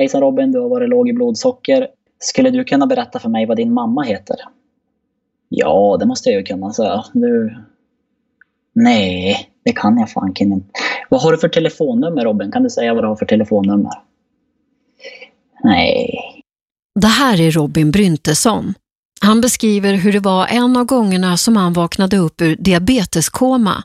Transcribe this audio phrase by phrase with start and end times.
[0.00, 1.88] Hejsan Robin, du har varit låg i blodsocker.
[2.18, 4.36] Skulle du kunna berätta för mig vad din mamma heter?
[5.48, 7.04] Ja, det måste jag ju kunna, säga.
[7.12, 7.56] Du...
[8.72, 10.68] Nej, det kan jag fanken inte.
[11.08, 12.52] Vad har du för telefonnummer Robin?
[12.52, 13.92] Kan du säga vad du har för telefonnummer?
[15.62, 16.14] Nej.
[17.00, 18.74] Det här är Robin Bryntesson.
[19.20, 23.82] Han beskriver hur det var en av gångerna som han vaknade upp ur diabeteskoma.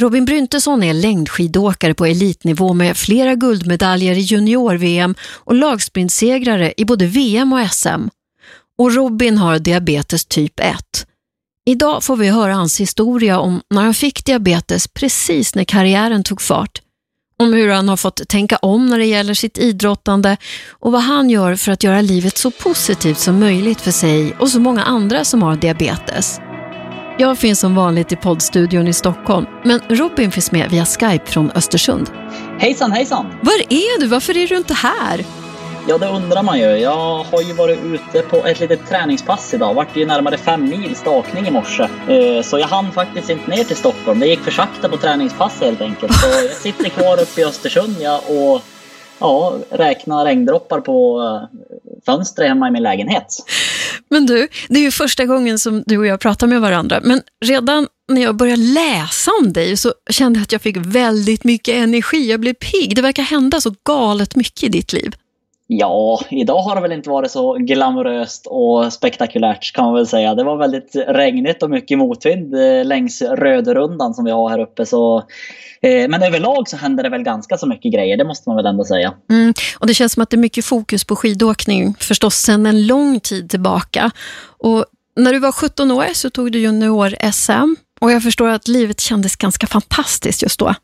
[0.00, 7.06] Robin Bryntesson är längdskidåkare på elitnivå med flera guldmedaljer i junior-VM och lagsprintsegrare i både
[7.06, 8.08] VM och SM.
[8.78, 11.06] Och Robin har diabetes typ 1.
[11.66, 16.42] Idag får vi höra hans historia om när han fick diabetes precis när karriären tog
[16.42, 16.82] fart.
[17.38, 20.36] Om hur han har fått tänka om när det gäller sitt idrottande
[20.68, 24.48] och vad han gör för att göra livet så positivt som möjligt för sig och
[24.48, 26.40] så många andra som har diabetes.
[27.18, 31.50] Jag finns som vanligt i poddstudion i Stockholm, men Robin finns med via Skype från
[31.50, 32.10] Östersund.
[32.58, 33.26] Hejsan hejsan!
[33.42, 34.06] Var är du?
[34.06, 35.24] Varför är du inte här?
[35.88, 36.64] Ja, det undrar man ju.
[36.64, 39.74] Jag har ju varit ute på ett litet träningspass idag.
[39.74, 41.82] Vart ju närmare fem mil stakning i morse.
[41.82, 44.20] Eh, så jag hann faktiskt inte ner till Stockholm.
[44.20, 46.14] Det gick för sakta på träningspasset helt enkelt.
[46.14, 48.60] Så jag sitter kvar uppe i Östersund ja, och
[49.18, 51.58] ja, räknar regndroppar på eh,
[52.06, 53.36] fönstret hemma i min lägenhet.
[54.12, 57.00] Men du, det är ju första gången som du och jag pratar med varandra.
[57.02, 61.44] Men redan när jag började läsa om dig så kände jag att jag fick väldigt
[61.44, 62.30] mycket energi.
[62.30, 62.96] Jag blev pigg.
[62.96, 65.14] Det verkar hända så galet mycket i ditt liv.
[65.78, 70.34] Ja, idag har det väl inte varit så glamoröst och spektakulärt kan man väl säga.
[70.34, 74.86] Det var väldigt regnigt och mycket motvind eh, längs Rödrundan som vi har här uppe.
[74.86, 75.18] Så,
[75.82, 78.66] eh, men överlag så händer det väl ganska så mycket grejer, det måste man väl
[78.66, 79.14] ändå säga.
[79.30, 82.86] Mm, och det känns som att det är mycket fokus på skidåkning förstås sedan en
[82.86, 84.10] lång tid tillbaka.
[84.58, 84.84] Och
[85.16, 89.36] när du var 17 år så tog du junior-SM och jag förstår att livet kändes
[89.36, 90.74] ganska fantastiskt just då.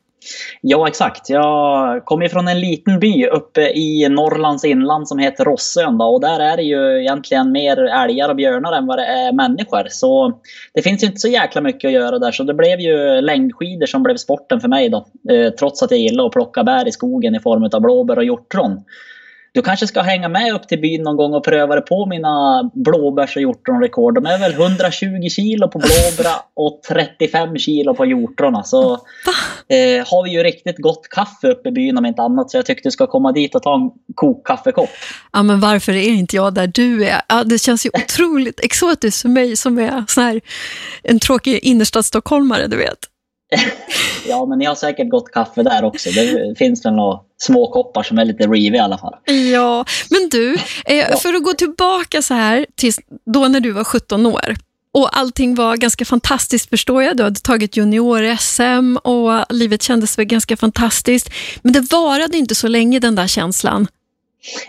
[0.61, 1.31] Ja, exakt.
[1.31, 5.99] Jag kommer från en liten by uppe i Norrlands inland som heter Rossön.
[5.99, 9.33] Då, och där är det ju egentligen mer älgar och björnar än vad det är
[9.33, 9.87] människor.
[9.91, 10.41] Så
[10.75, 12.33] det finns ju inte så jäkla mycket att göra där.
[12.33, 14.89] Så det blev ju längdskidor som blev sporten för mig.
[14.89, 18.17] Då, eh, trots att jag gillar att plocka bär i skogen i form av blåbär
[18.17, 18.85] och hjortron.
[19.53, 22.63] Du kanske ska hänga med upp till byn någon gång och pröva det på mina
[22.75, 24.15] blåbärs och hjortronrekord.
[24.15, 28.65] De är väl 120 kilo på blåbära och 35 kilo på hjortrona.
[28.65, 28.93] Så
[29.69, 32.51] eh, har vi ju riktigt gott kaffe uppe i byn om inte annat.
[32.51, 34.91] Så jag tyckte du ska komma dit och ta en kokkaffekopp.
[35.33, 37.23] Ja, men varför är inte jag där du är?
[37.29, 40.41] Ja, det känns ju otroligt exotiskt för mig som är sån här,
[41.03, 42.99] en tråkig innerstadsstockholmare, du vet.
[44.29, 46.11] Ja, men ni har säkert gott kaffe där också.
[46.11, 49.15] Det finns väl några små koppar som är lite rivig i alla fall.
[49.53, 50.55] Ja, men du,
[50.87, 52.93] eh, för att gå tillbaka så här till
[53.27, 54.55] då när du var 17 år.
[54.93, 57.17] Och allting var ganska fantastiskt förstår jag.
[57.17, 61.31] Du hade tagit junior-SM och livet kändes väl ganska fantastiskt.
[61.63, 63.87] Men det varade inte så länge den där känslan.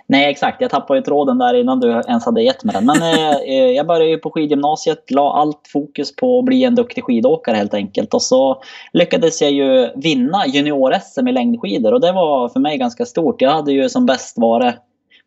[0.07, 0.61] Nej, exakt.
[0.61, 2.85] Jag tappade ju tråden där innan du ens hade gett mig den.
[2.85, 6.75] Men eh, eh, jag började ju på skidgymnasiet, la allt fokus på att bli en
[6.75, 8.13] duktig skidåkare helt enkelt.
[8.13, 8.61] Och så
[8.93, 13.41] lyckades jag ju vinna junior-SM i längdskidor och det var för mig ganska stort.
[13.41, 14.75] Jag hade ju som bäst varit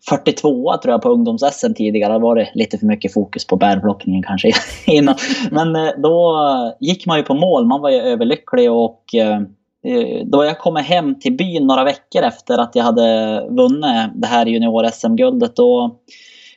[0.09, 2.13] 42 tror jag på ungdoms-SM tidigare.
[2.13, 4.53] Det var lite för mycket fokus på bärplockningen kanske
[4.87, 5.15] innan.
[5.51, 6.47] Men eh, då
[6.81, 7.67] gick man ju på mål.
[7.67, 9.41] Man var ju överlycklig och Eh,
[10.25, 14.47] då jag kommer hem till byn några veckor efter att jag hade vunnit det här
[14.47, 15.55] junior-SM-guldet.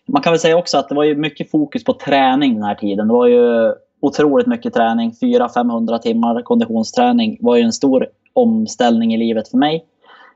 [0.08, 2.76] Man kan väl säga också att det var ju mycket fokus på träning den här
[2.76, 3.08] tiden.
[3.08, 5.12] Det var ju otroligt mycket träning.
[5.22, 9.86] 400-500 timmar konditionsträning var ju en stor omställning i livet för mig.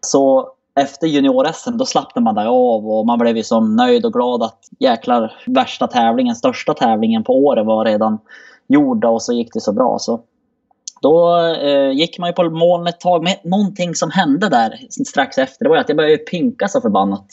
[0.01, 4.13] Så efter junior-SM då slappnade man där av och man blev ju som nöjd och
[4.13, 8.19] glad att jäklar värsta tävlingen, största tävlingen på året var redan
[8.67, 9.97] gjorda och så gick det så bra.
[9.99, 10.19] Så
[11.01, 13.23] då eh, gick man ju på moln ett tag.
[13.23, 14.77] Men någonting som hände där
[15.07, 17.27] strax efter det var att jag började pinka så förbannat.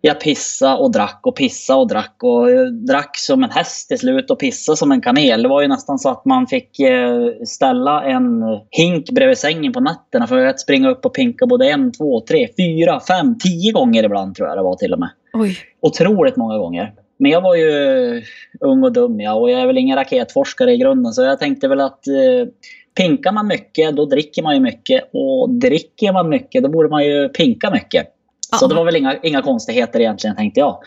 [0.00, 4.30] Jag pissade och drack och pissade och drack och drack som en häst till slut
[4.30, 5.42] och pissade som en kamel.
[5.42, 9.80] Det var ju nästan så att man fick eh, ställa en hink bredvid sängen på
[9.80, 14.04] nätterna för att springa upp och pinka både en, två, tre, fyra, fem, tio gånger
[14.04, 15.10] ibland tror jag det var till och med.
[15.32, 15.56] Oj.
[15.80, 16.92] Otroligt många gånger.
[17.18, 18.22] Men jag var ju
[18.60, 21.68] ung och dum ja, och jag är väl ingen raketforskare i grunden så jag tänkte
[21.68, 22.48] väl att eh,
[22.96, 27.04] pinkar man mycket då dricker man ju mycket och dricker man mycket då borde man
[27.04, 28.06] ju pinka mycket.
[28.50, 28.58] Ja.
[28.58, 30.78] Så det var väl inga, inga konstigheter egentligen tänkte jag.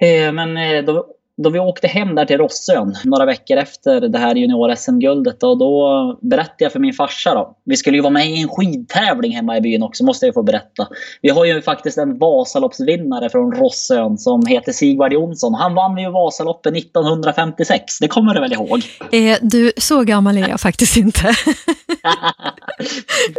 [0.00, 4.18] Eh, men eh, då då vi åkte hem där till Rossön några veckor efter det
[4.18, 7.56] här junior-SM-guldet och då berättade jag för min farsa då.
[7.64, 10.42] Vi skulle ju vara med i en skidtävling hemma i byn också måste jag få
[10.42, 10.88] berätta.
[11.22, 15.54] Vi har ju faktiskt en Vasaloppsvinnare från Rossön som heter Sigvard Jonsson.
[15.54, 17.98] Han vann ju Vasaloppet 1956.
[17.98, 18.82] Det kommer du väl ihåg?
[19.12, 21.22] Eh, du, så gammal är jag faktiskt inte.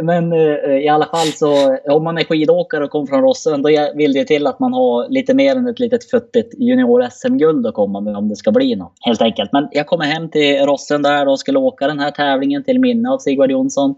[0.01, 3.69] Men eh, i alla fall så om man är skidåkare och kommer från Rossön då
[3.95, 7.84] vill det till att man har lite mer än ett litet futtigt junior-SM-guld att komma
[7.87, 8.93] med om det ska bli något.
[9.01, 9.51] Helt enkelt.
[9.53, 13.09] Men jag kommer hem till Rossen där och skulle åka den här tävlingen till minne
[13.09, 13.95] av Sigvard Jonsson.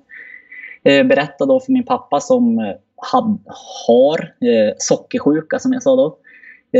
[0.84, 3.40] Eh, berättade då för min pappa som eh, had,
[3.88, 6.18] har eh, sockersjuka som jag sa då.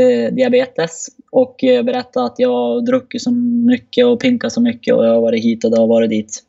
[0.00, 1.06] Eh, diabetes.
[1.30, 3.30] Och eh, berättade att jag har druckit så
[3.66, 6.44] mycket och pinkat så mycket och jag har varit hit och det har varit dit.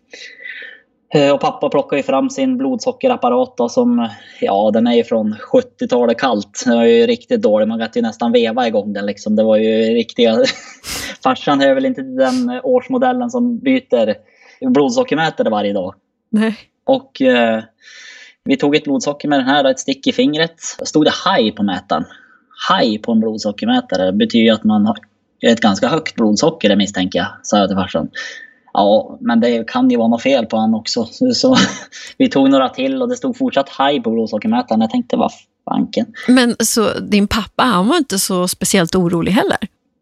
[1.13, 4.09] Eh, och pappa plockar ju fram sin blodsockerapparat då, som,
[4.41, 6.63] ja den är ju från 70-talet kallt.
[6.65, 9.35] Den är ju riktigt dålig, man kan ju nästan veva igång den liksom.
[9.35, 10.37] Det var ju riktiga...
[11.23, 14.15] Farsan är väl inte den årsmodellen som byter
[14.69, 15.93] blodsockermätare varje dag.
[16.29, 16.57] Nej.
[16.85, 17.63] Och eh,
[18.43, 20.61] vi tog ett blodsocker med den här, ett stick i fingret.
[20.61, 22.05] Stod det high på mätaren.
[22.69, 24.97] High på en blodsockermätare betyder att man har
[25.41, 28.09] ett ganska högt blodsocker misstänker jag, sa jag till farsan.
[28.73, 31.05] Ja, men det kan ju vara något fel på han också.
[31.05, 31.55] Så, så
[32.17, 34.81] vi tog några till och det stod fortsatt high på blodsockermätaren.
[34.81, 35.31] Jag tänkte, vad
[35.69, 36.05] fanken.
[36.27, 39.57] Men så din pappa, han var inte så speciellt orolig heller?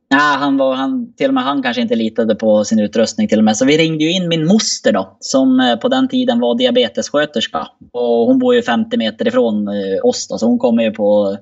[0.10, 3.38] Nej, han var, han, till och med han kanske inte litade på sin utrustning till
[3.38, 3.58] och med.
[3.58, 7.68] Så vi ringde ju in min moster då, som eh, på den tiden var diabetessköterska.
[7.92, 11.38] Och hon bor ju 50 meter ifrån eh, oss då, så hon kommer ju på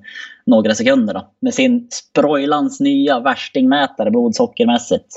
[0.45, 1.31] några sekunder då.
[1.41, 5.07] Med sin sprojlans nya värstingmätare blodsockermässigt.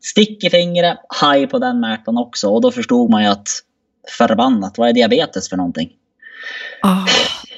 [0.00, 2.48] Stick i fingret, haj på den mätaren också.
[2.48, 3.48] Och då förstod man ju att
[4.18, 5.90] förbannat, vad är diabetes för någonting?
[6.82, 7.06] Oh.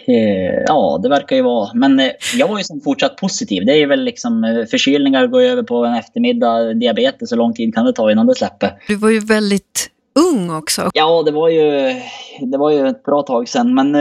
[0.09, 1.71] Eh, ja, det verkar ju vara.
[1.75, 3.67] Men eh, jag var ju som fortsatt positiv.
[3.67, 6.75] Det är väl liksom eh, förkylningar går över på en eftermiddag.
[6.75, 8.73] Diabetes, hur lång tid kan det ta innan det släpper?
[8.89, 10.91] Du var ju väldigt ung också.
[10.95, 11.95] Ja, det var ju,
[12.41, 13.75] det var ju ett bra tag sedan.
[13.75, 13.97] Men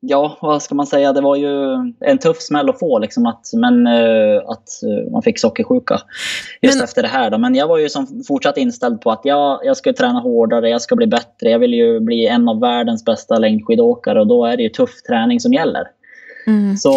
[0.00, 1.12] ja, vad ska man säga?
[1.12, 2.98] Det var ju en tuff smäll att få.
[2.98, 3.86] Liksom, att, men
[4.46, 4.68] att
[5.12, 6.00] man fick sockersjuka
[6.62, 6.84] just men...
[6.84, 7.30] efter det här.
[7.30, 7.38] Då.
[7.38, 10.82] Men jag var ju som fortsatt inställd på att jag, jag ska träna hårdare, jag
[10.82, 11.50] ska bli bättre.
[11.50, 15.02] Jag vill ju bli en av världens bästa längdskidåkare och då är det ju tuff
[15.08, 15.84] träning som gäller.
[16.46, 16.76] Mm.
[16.76, 16.92] Så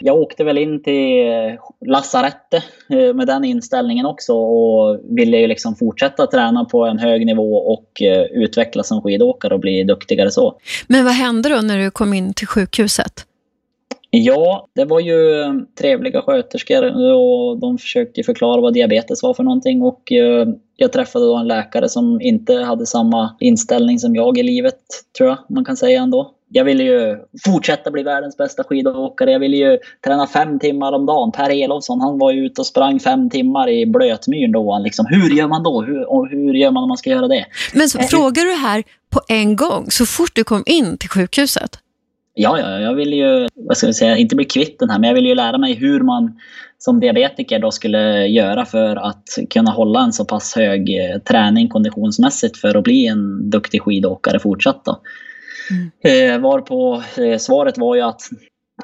[0.00, 1.24] jag åkte väl in till
[1.86, 7.26] lasarettet eh, med den inställningen också och ville ju liksom fortsätta träna på en hög
[7.26, 10.60] nivå och eh, utvecklas som skidåkare och bli duktigare så.
[10.86, 13.26] Men vad hände då när du kom in till sjukhuset?
[14.12, 15.44] Ja, det var ju
[15.78, 21.24] trevliga sköterskor och de försökte förklara vad diabetes var för någonting och eh, jag träffade
[21.24, 24.78] då en läkare som inte hade samma inställning som jag i livet,
[25.18, 29.32] tror jag man kan säga ändå jag ville ju fortsätta bli världens bästa skidåkare.
[29.32, 31.32] Jag ville ju träna fem timmar om dagen.
[31.32, 34.80] Per Elofsson, han var ju ute och sprang fem timmar i blötmyren då.
[34.84, 35.82] Liksom, hur gör man då?
[35.82, 37.46] Hur, och hur gör man om man ska göra det?
[37.74, 41.08] Men så, eh, frågar du här på en gång, så fort du kom in till
[41.08, 41.78] sjukhuset?
[42.34, 45.08] Ja, ja, jag ville ju, vad ska jag säga, inte bli kvitt den här, men
[45.08, 46.40] jag ville ju lära mig hur man
[46.78, 51.68] som diabetiker då skulle göra för att kunna hålla en så pass hög eh, träning
[51.68, 54.84] konditionsmässigt för att bli en duktig skidåkare fortsatt.
[54.84, 55.00] Då.
[55.70, 55.90] Mm.
[56.04, 58.22] Eh, varpå eh, svaret var ju att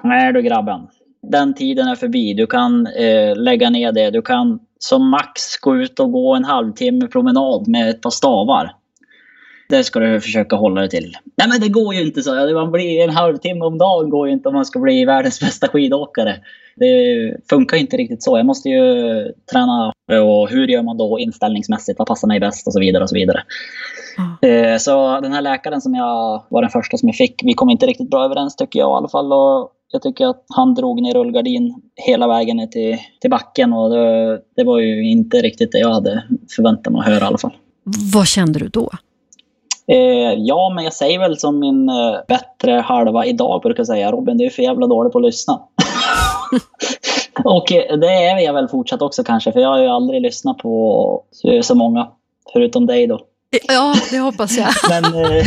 [0.03, 0.81] nej du grabben,
[1.23, 2.35] den tiden är förbi.
[2.35, 4.11] Du kan eh, lägga ner det.
[4.11, 8.75] Du kan som max gå ut och gå en halvtimme promenad med ett par stavar.
[9.69, 11.17] Det ska du försöka hålla dig till.
[11.37, 12.55] Nej men det går ju inte så.
[12.55, 15.69] Man blir en halvtimme om dagen går ju inte om man ska bli världens bästa
[15.69, 16.37] skidåkare.
[16.77, 18.39] Det funkar inte riktigt så.
[18.39, 18.83] Jag måste ju
[19.53, 19.93] träna
[20.23, 21.99] och hur gör man då inställningsmässigt?
[21.99, 23.43] Vad passar mig bäst och så vidare och så vidare.
[24.43, 24.79] Mm.
[24.79, 27.87] Så den här läkaren som jag var den första som jag fick, vi kom inte
[27.87, 29.33] riktigt bra överens tycker jag i alla fall.
[29.33, 33.91] Och jag tycker att han drog ner rullgardin hela vägen ner till, till backen och
[33.91, 36.23] det, det var ju inte riktigt det jag hade
[36.57, 37.57] förväntat mig att höra i alla fall.
[38.15, 38.91] Vad kände du då?
[39.89, 44.13] Eh, ja, men jag säger väl som min eh, bättre halva idag brukar säga.
[44.13, 45.61] Robin, du är för jävla dålig på att lyssna.
[47.45, 50.59] och eh, det är jag väl fortsatt också kanske, för jag har ju aldrig lyssnat
[50.59, 51.23] på
[51.63, 52.09] så många.
[52.53, 53.21] Förutom dig då.
[53.63, 54.69] Ja, det hoppas jag.
[54.89, 55.47] men eh,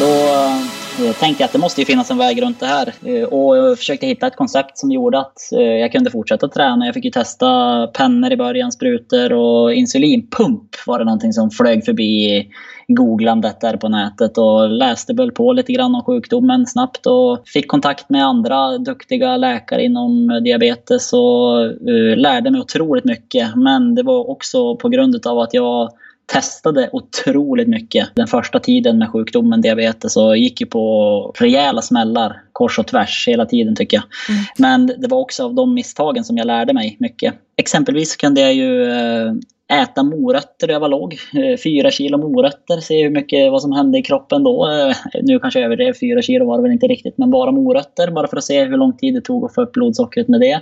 [0.00, 0.51] då
[0.98, 2.94] jag tänkte jag att det måste ju finnas en väg runt det här.
[3.04, 6.86] Eh, och jag försökte hitta ett koncept som gjorde att eh, jag kunde fortsätta träna.
[6.86, 11.84] Jag fick ju testa pennor i början, sprutor och insulinpump var det någonting som flög
[11.84, 12.46] förbi
[12.88, 17.68] googlandet där på nätet och läste väl på lite grann om sjukdomen snabbt och fick
[17.68, 23.56] kontakt med andra duktiga läkare inom diabetes och eh, lärde mig otroligt mycket.
[23.56, 25.90] Men det var också på grund av att jag
[26.26, 32.42] testade otroligt mycket den första tiden med sjukdomen diabetes och gick ju på rejäla smällar
[32.52, 34.04] kors och tvärs hela tiden tycker jag.
[34.28, 34.44] Mm.
[34.58, 37.34] Men det var också av de misstagen som jag lärde mig mycket.
[37.56, 39.32] Exempelvis kunde jag ju eh,
[39.72, 41.16] äta morötter när jag var låg.
[41.34, 44.70] Eh, fyra kilo morötter, se hur mycket, vad som hände i kroppen då.
[44.70, 48.10] Eh, nu kanske jag överdrev, fyra kilo var det väl inte riktigt, men bara morötter.
[48.10, 50.60] Bara för att se hur lång tid det tog att få upp blodsockret med det.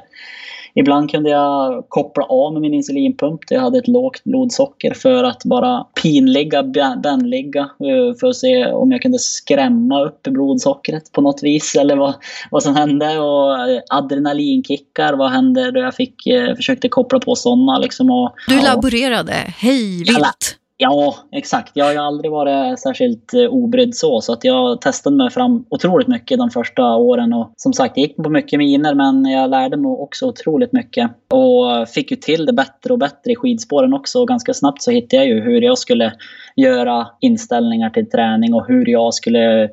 [0.74, 3.40] Ibland kunde jag koppla av med min insulinpump.
[3.48, 6.62] Jag hade ett lågt blodsocker för att bara pinligga,
[7.02, 7.60] bändligga.
[7.60, 11.74] Eh, för att se om jag kunde skrämma upp blodsockret på något vis.
[11.74, 12.14] Eller vad,
[12.50, 13.18] vad som hände.
[13.18, 17.78] Och eh, adrenalinkickar, vad hände då jag fick, eh, försökte koppla på sådana.
[17.78, 20.59] Liksom och, du laborerade hej vilt?
[20.82, 21.70] Ja, exakt.
[21.74, 24.20] Jag har ju aldrig varit särskilt eh, obrydd så.
[24.20, 27.32] Så att jag testade mig fram otroligt mycket de första åren.
[27.32, 31.10] Och som sagt, jag gick på mycket miner men jag lärde mig också otroligt mycket.
[31.28, 34.20] Och fick ju till det bättre och bättre i skidspåren också.
[34.20, 36.12] Och ganska snabbt så hittade jag ju hur jag skulle
[36.56, 39.70] göra inställningar till träning och hur jag skulle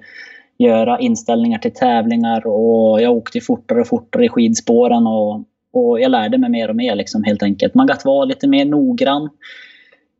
[0.57, 2.47] göra inställningar till tävlingar.
[2.47, 5.07] Och jag åkte fortare och fortare i skidspåren.
[5.07, 7.73] Och, och jag lärde mig mer och mer liksom, helt enkelt.
[7.73, 9.29] Man kan vara lite mer noggrann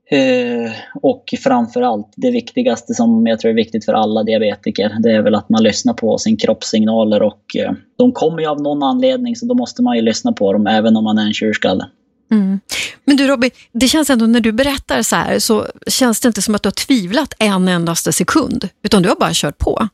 [0.10, 0.72] Eh,
[1.02, 4.98] och framförallt det viktigaste som jag tror är viktigt för alla diabetiker.
[5.00, 8.62] Det är väl att man lyssnar på sin kroppssignaler och eh, de kommer ju av
[8.62, 11.34] någon anledning så då måste man ju lyssna på dem även om man är en
[11.34, 11.86] tjurskalle.
[12.32, 12.60] Mm.
[13.06, 16.42] Men du Robin, det känns ändå när du berättar så här så känns det inte
[16.42, 19.88] som att du har tvivlat en endaste sekund utan du har bara kört på.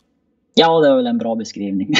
[0.53, 1.93] Ja, det är väl en bra beskrivning.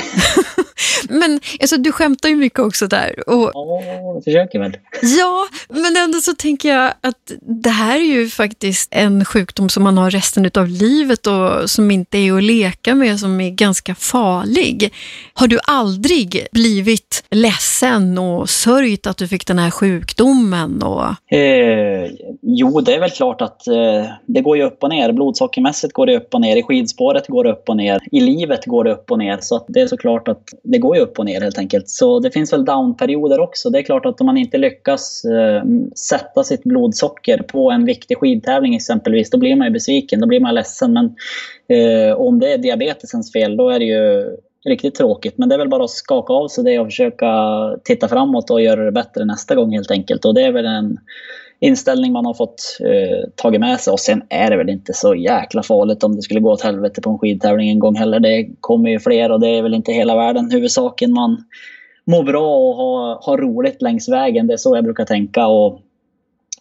[1.09, 3.29] men alltså, du skämtar ju mycket också där.
[3.29, 4.77] Och, ja, jag försöker väl.
[5.01, 9.83] Ja, men ändå så tänker jag att det här är ju faktiskt en sjukdom som
[9.83, 13.95] man har resten av livet och som inte är att leka med, som är ganska
[13.95, 14.93] farlig.
[15.33, 20.81] Har du aldrig blivit ledsen och sörjt att du fick den här sjukdomen?
[20.81, 21.33] Och...
[21.37, 22.09] Eh,
[22.41, 25.11] jo, det är väl klart att eh, det går ju upp och ner.
[25.11, 26.55] Blodsockermässigt går det upp och ner.
[26.55, 27.99] I skidspåret går det upp och ner.
[28.11, 29.37] I livet går det upp och ner.
[29.41, 31.89] Så det är såklart att det går ju upp och ner helt enkelt.
[31.89, 33.69] Så det finns väl downperioder också.
[33.69, 35.63] Det är klart att om man inte lyckas eh,
[35.95, 40.19] sätta sitt blodsocker på en viktig skidtävling exempelvis, då blir man ju besviken.
[40.19, 40.93] Då blir man ledsen.
[40.93, 41.05] Men
[41.67, 45.37] eh, om det är diabetesens fel, då är det ju riktigt tråkigt.
[45.37, 47.31] Men det är väl bara att skaka av sig det och försöka
[47.83, 50.25] titta framåt och göra det bättre nästa gång helt enkelt.
[50.25, 50.97] Och det är väl en
[51.63, 53.91] inställning man har fått eh, tagit med sig.
[53.91, 57.01] Och sen är det väl inte så jäkla farligt om det skulle gå åt helvete
[57.01, 58.19] på en skidtävling en gång heller.
[58.19, 60.51] Det kommer ju fler och det är väl inte hela världen.
[60.51, 61.43] Huvudsaken man
[62.05, 64.47] mår bra och har, har roligt längs vägen.
[64.47, 65.47] Det är så jag brukar tänka.
[65.47, 65.79] Och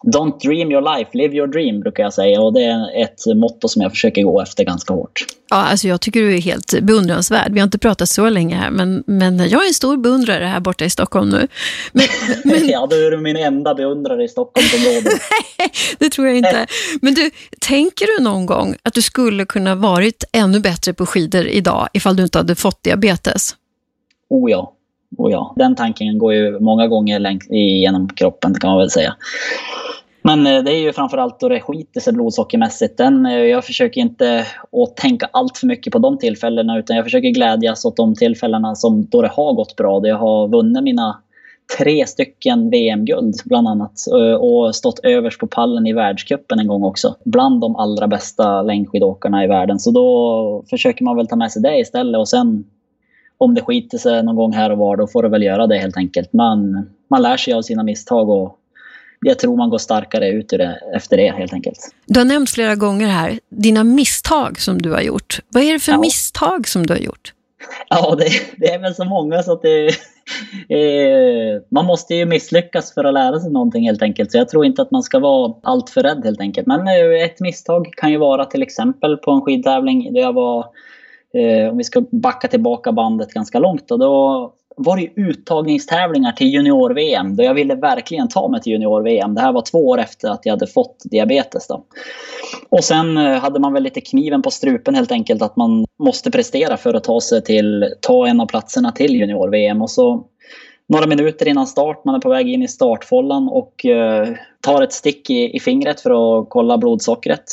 [0.03, 2.41] Don't dream your life, live your dream brukar jag säga.
[2.41, 5.25] Och det är ett motto som jag försöker gå efter ganska hårt.
[5.49, 7.53] Ja, alltså jag tycker du är helt beundransvärd.
[7.53, 10.59] Vi har inte pratat så länge här, men, men jag är en stor beundrare här
[10.59, 11.47] borta i Stockholm nu.
[11.91, 12.05] Men,
[12.43, 12.69] men...
[12.69, 15.05] ja, du är min enda beundrare i Stockholmsområdet.
[15.59, 16.67] Nej, det tror jag inte.
[17.01, 21.47] Men du, tänker du någon gång att du skulle kunna varit ännu bättre på skidor
[21.47, 23.55] idag ifall du inte hade fått diabetes?
[24.29, 24.73] Oh ja.
[25.17, 25.53] Oh ja.
[25.57, 29.15] Den tanken går ju många gånger genom kroppen kan man väl säga.
[30.25, 32.97] Men eh, det är ju framförallt då det skiter sig blodsockermässigt.
[32.97, 37.05] Den, eh, jag försöker inte att tänka allt för mycket på de tillfällena utan jag
[37.05, 39.99] försöker glädjas åt de tillfällena som då det har gått bra.
[39.99, 41.21] Då jag har vunnit mina
[41.77, 46.83] tre stycken VM-guld bland annat eh, och stått överst på pallen i världskuppen en gång
[46.83, 47.15] också.
[47.25, 49.79] Bland de allra bästa längdskidåkarna i världen.
[49.79, 52.63] Så då försöker man väl ta med sig det istället och sen
[53.37, 55.77] om det skiter sig någon gång här och var då får det väl göra det
[55.77, 56.33] helt enkelt.
[56.33, 58.59] Man, man lär sig av sina misstag och
[59.23, 61.79] jag tror man går starkare ut ur det efter det helt enkelt.
[62.05, 65.39] Du har nämnt flera gånger här dina misstag som du har gjort.
[65.49, 65.99] Vad är det för ja.
[65.99, 67.33] misstag som du har gjort?
[67.89, 69.87] Ja, det, det är väl så många så att det,
[70.69, 74.31] eh, man måste ju misslyckas för att lära sig någonting helt enkelt.
[74.31, 76.67] Så jag tror inte att man ska vara allt för rädd helt enkelt.
[76.67, 80.65] Men eh, ett misstag kan ju vara till exempel på en skidtävling där jag var,
[81.33, 86.47] eh, om vi ska backa tillbaka bandet ganska långt, då, då var det uttagningstävlingar till
[86.47, 87.35] junior-VM.
[87.35, 89.35] Då jag ville verkligen ta mig till junior-VM.
[89.35, 91.67] Det här var två år efter att jag hade fått diabetes.
[91.67, 91.85] Då.
[92.69, 95.41] Och sen eh, hade man väl lite kniven på strupen helt enkelt.
[95.41, 99.81] Att man måste prestera för att ta sig till, ta en av platserna till junior-VM.
[99.81, 100.25] Och så
[100.89, 102.05] några minuter innan start.
[102.05, 104.27] Man är på väg in i startfållan och eh,
[104.61, 106.09] tar ett stick i, i, fingret för
[106.41, 107.43] att kolla blodsockret.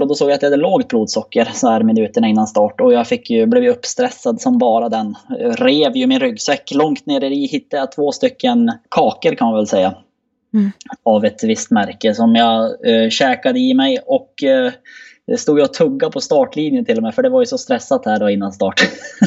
[0.00, 2.92] Och då såg jag att jag hade lågt blodsocker så här minuterna innan start och
[2.92, 5.14] jag fick ju, blev ju uppstressad som bara den.
[5.38, 6.72] rev ju min ryggsäck.
[6.74, 9.94] Långt ner i hittade jag två stycken kakor kan man väl säga.
[10.54, 10.70] Mm.
[11.02, 14.72] Av ett visst märke som jag eh, käkade i mig och eh,
[15.26, 17.58] det stod jag och tuggade på startlinjen till och med för det var ju så
[17.58, 18.80] stressat här då innan start.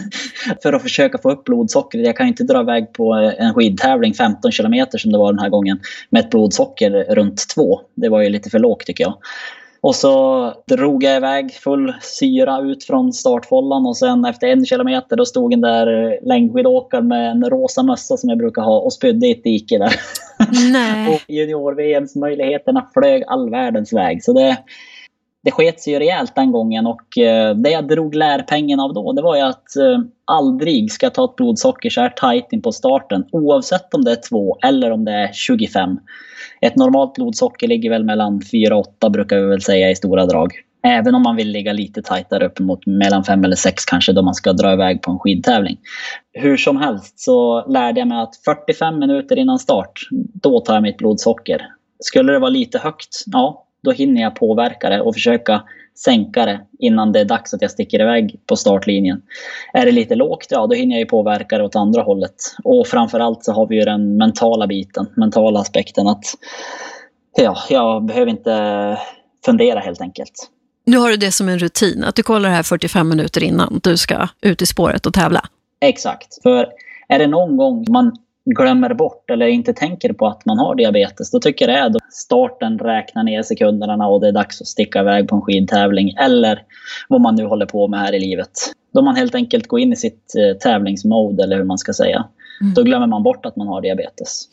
[0.64, 2.06] för att försöka få upp blodsockret.
[2.06, 5.40] Jag kan ju inte dra iväg på en skidtävling 15 kilometer som det var den
[5.40, 5.80] här gången
[6.10, 7.82] med ett blodsocker runt 2.
[7.96, 9.14] Det var ju lite för lågt tycker jag.
[9.82, 15.16] Och så drog jag iväg full syra ut från startfållan och sen efter en kilometer
[15.16, 19.28] då stod en där längdskidåkaren med en rosa mössa som jag brukar ha och spydde
[19.28, 19.96] i ett dike där.
[20.72, 21.16] Nej.
[21.16, 24.24] och junior-VMs möjligheterna flög all världens väg.
[24.24, 24.58] Så det,
[25.44, 29.14] det sket sig ju rejält den gången och eh, det jag drog lärpengen av då
[29.14, 32.62] det var ju att eh, aldrig ska jag ta ett blodsocker så här tight in
[32.62, 36.00] på starten oavsett om det är 2 eller om det är 25.
[36.62, 40.26] Ett normalt blodsocker ligger väl mellan 4 och 8 brukar vi väl säga i stora
[40.26, 40.52] drag.
[40.84, 44.34] Även om man vill ligga lite tajtare uppemot mellan 5 eller 6 kanske då man
[44.36, 45.78] ska dra iväg på en skidtävling.
[46.34, 49.92] Hur som helst så lärde jag mig att 45 minuter innan start,
[50.34, 51.68] då tar jag mitt blodsocker.
[52.00, 55.64] Skulle det vara lite högt, ja då hinner jag påverka det och försöka
[55.96, 59.22] sänka det innan det är dags att jag sticker iväg på startlinjen.
[59.74, 62.36] Är det lite lågt, ja då hinner jag ju påverka det åt andra hållet.
[62.64, 66.26] Och framförallt så har vi ju den mentala biten, mentala aspekten att
[67.38, 68.98] ja, jag behöver inte
[69.46, 70.50] fundera helt enkelt.
[70.86, 73.80] Nu har du det som en rutin, att du kollar det här 45 minuter innan
[73.84, 75.42] du ska ut i spåret och tävla.
[75.82, 76.68] Exakt, för
[77.08, 78.18] är det någon gång man
[78.56, 81.90] glömmer bort eller inte tänker på att man har diabetes, då tycker jag det är
[81.90, 86.10] då starten räknar ner sekunderna och det är dags att sticka iväg på en skidtävling
[86.10, 86.62] eller
[87.10, 88.52] vad man nu håller på med här i livet.
[88.94, 92.26] Då man helt enkelt går in i sitt eh, tävlingsmode eller hur man ska säga.
[92.62, 92.74] Mm.
[92.74, 94.44] Då glömmer man bort att man har diabetes.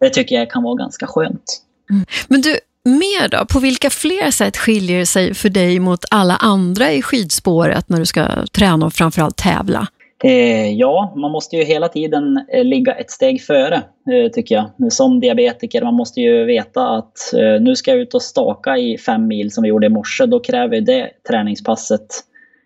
[0.00, 1.62] Det tycker jag kan vara ganska skönt.
[1.90, 2.04] Mm.
[2.28, 3.46] Men du, mer då?
[3.46, 8.06] På vilka fler sätt skiljer sig för dig mot alla andra i skidspåret när du
[8.06, 9.88] ska träna och framförallt tävla?
[10.24, 13.74] Eh, ja, man måste ju hela tiden eh, ligga ett steg före,
[14.10, 14.92] eh, tycker jag.
[14.92, 18.98] Som diabetiker, man måste ju veta att eh, nu ska jag ut och staka i
[18.98, 20.26] fem mil som vi gjorde i morse.
[20.26, 22.06] Då kräver det träningspasset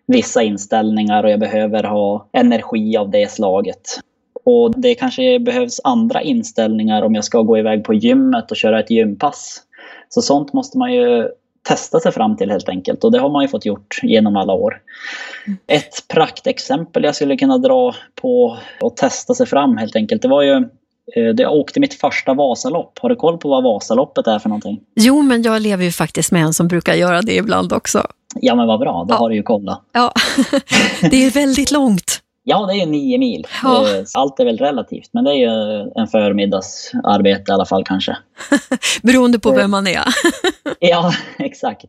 [0.07, 3.99] vissa inställningar och jag behöver ha energi av det slaget.
[4.45, 8.79] Och det kanske behövs andra inställningar om jag ska gå iväg på gymmet och köra
[8.79, 9.61] ett gympass.
[10.09, 11.27] Så sånt måste man ju
[11.67, 13.03] testa sig fram till helt enkelt.
[13.03, 14.81] Och det har man ju fått gjort genom alla år.
[15.47, 15.57] Mm.
[15.67, 20.21] Ett praktexempel jag skulle kunna dra på och testa sig fram helt enkelt.
[20.21, 20.53] Det var ju
[21.15, 22.99] eh, jag åkte mitt första Vasalopp.
[23.01, 24.79] Har du koll på vad Vasaloppet är för någonting?
[24.95, 28.07] Jo, men jag lever ju faktiskt med en som brukar göra det ibland också.
[28.35, 29.05] Ja, men vad bra.
[29.07, 29.17] Då ja.
[29.17, 29.81] har du ju kollat.
[29.91, 30.13] Ja,
[31.11, 32.21] det är väldigt långt.
[32.47, 33.47] Ja, det är ju nio mil.
[33.63, 33.97] Ja.
[33.97, 38.17] Eh, allt är väl relativt, men det är ju en förmiddagsarbete i alla fall kanske.
[39.03, 40.03] Beroende på vem man är.
[40.79, 41.85] ja, exakt.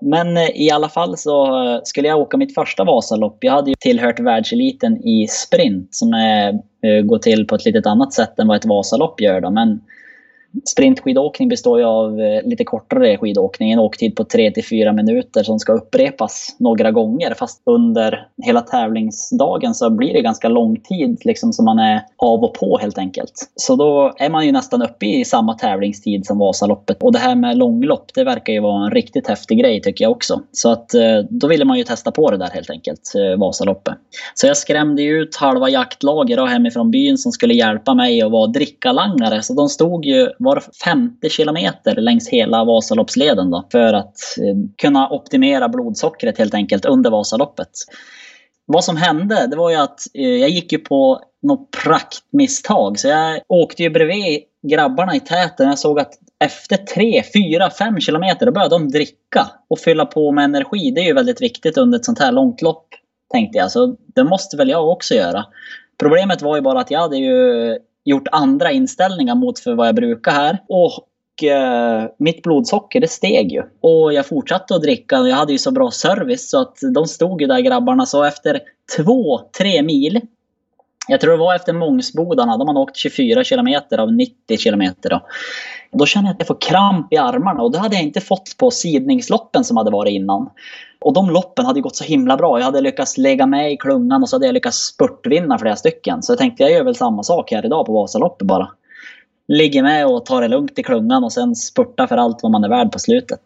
[0.00, 3.38] Men eh, i alla fall så eh, skulle jag åka mitt första Vasalopp.
[3.40, 6.52] Jag hade ju tillhört världseliten i sprint som är,
[7.02, 9.40] går till på ett litet annat sätt än vad ett Vasalopp gör.
[9.40, 9.50] Då.
[9.50, 9.80] Men
[10.64, 15.72] Sprintskidåkning består ju av eh, lite kortare skidåkning, en åktid på 3-4 minuter som ska
[15.72, 17.34] upprepas några gånger.
[17.34, 22.44] Fast under hela tävlingsdagen så blir det ganska lång tid liksom som man är av
[22.44, 23.32] och på helt enkelt.
[23.56, 27.02] Så då är man ju nästan uppe i samma tävlingstid som Vasaloppet.
[27.02, 30.12] Och det här med långlopp, det verkar ju vara en riktigt häftig grej tycker jag
[30.12, 30.40] också.
[30.52, 33.94] Så att eh, då ville man ju testa på det där helt enkelt, eh, Vasaloppet.
[34.34, 38.46] Så jag skrämde ju ut halva jaktlaget hemifrån byn som skulle hjälpa mig att vara
[38.46, 39.42] drickalangare.
[39.42, 45.10] Så de stod ju var femte kilometer längs hela Vasaloppsleden då, för att eh, kunna
[45.10, 47.70] optimera blodsockret helt enkelt under Vasaloppet.
[48.66, 52.98] Vad som hände det var ju att eh, jag gick ju på något praktmisstag.
[52.98, 55.68] Så jag åkte ju bredvid grabbarna i täten.
[55.68, 56.12] Jag såg att
[56.44, 57.22] efter 3,
[57.58, 60.90] 4, 5 kilometer då började de dricka och fylla på med energi.
[60.90, 62.86] Det är ju väldigt viktigt under ett sånt här långt lopp
[63.32, 63.70] tänkte jag.
[63.70, 65.44] Så det måste väl jag också göra.
[65.98, 69.94] Problemet var ju bara att jag hade ju gjort andra inställningar mot för vad jag
[69.94, 70.58] brukar här.
[70.68, 73.62] Och eh, mitt blodsocker det steg ju.
[73.80, 75.16] Och jag fortsatte att dricka.
[75.16, 78.06] Jag hade ju så bra service så att de stod ju där grabbarna.
[78.06, 78.60] Så efter
[78.96, 80.20] två, tre mil.
[81.08, 82.56] Jag tror det var efter Mångsbodarna.
[82.56, 85.10] De hade åkt 24 kilometer av 90 kilometer.
[85.10, 85.20] Då.
[85.92, 87.62] då kände jag att jag får kramp i armarna.
[87.62, 90.50] Och det hade jag inte fått på sidningsloppen som hade varit innan.
[91.00, 92.58] Och de loppen hade gått så himla bra.
[92.58, 96.22] Jag hade lyckats lägga mig i klungan och så hade jag lyckats spurtvinna flera stycken.
[96.22, 98.68] Så jag tänkte jag gör väl samma sak här idag på Vasaloppet bara.
[99.48, 102.64] Ligger med och tar det lugnt i klungan och sen spurtar för allt vad man
[102.64, 103.40] är värd på slutet.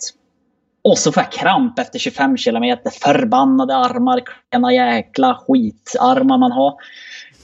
[0.84, 2.90] Och så får jag kramp efter 25 kilometer.
[2.90, 6.74] Förbannade armar, klena jäkla skitarmar man har.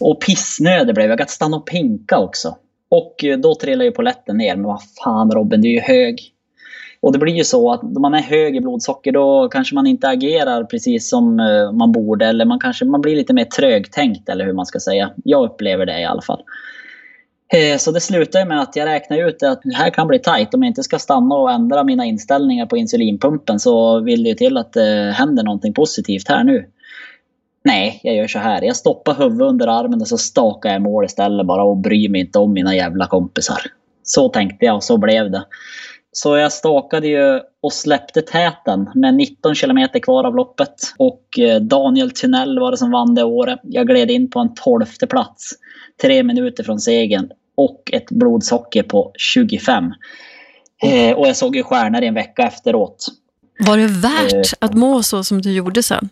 [0.02, 1.20] Och pissnödig blev jag.
[1.20, 2.56] Jag stanna och pinka också.
[2.90, 4.56] Och eh, då trillar ju poletten ner.
[4.56, 6.20] Men vad fan Robin, du är ju hög.
[7.00, 9.86] Och det blir ju så att om man är hög i blodsocker då kanske man
[9.86, 12.26] inte agerar precis som eh, man borde.
[12.26, 15.10] Eller man kanske man blir lite mer trögtänkt eller hur man ska säga.
[15.24, 16.42] Jag upplever det i alla fall.
[17.54, 20.54] Eh, så det slutar med att jag räknar ut att det här kan bli tight.
[20.54, 24.56] Om jag inte ska stanna och ändra mina inställningar på insulinpumpen så vill det till
[24.56, 26.66] att det händer någonting positivt här nu.
[27.64, 28.62] Nej, jag gör så här.
[28.62, 32.20] Jag stoppar huvudet under armen och så stakar jag mål istället bara och bryr mig
[32.20, 33.60] inte om mina jävla kompisar.
[34.02, 35.44] Så tänkte jag och så blev det.
[36.12, 40.74] Så jag stakade ju och släppte täten med 19 kilometer kvar av loppet.
[40.96, 43.60] Och eh, Daniel Tunnell var det som vann det året.
[43.62, 45.50] Jag gled in på en tolfte plats.
[46.02, 47.30] Tre minuter från segern.
[47.54, 49.84] Och ett blodsocker på 25.
[50.82, 53.06] Eh, och jag såg ju stjärnor i en vecka efteråt.
[53.58, 56.08] Var det värt eh, att må så som du gjorde sen?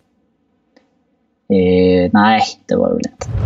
[1.51, 3.41] Eh, nej, det var det väl inte.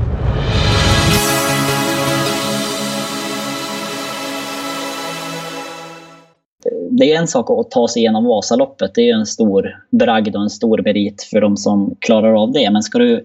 [6.99, 8.95] det är en sak att ta sig igenom Vasaloppet.
[8.95, 12.71] Det är en stor bragd och en stor merit för de som klarar av det.
[12.71, 13.25] Men ska du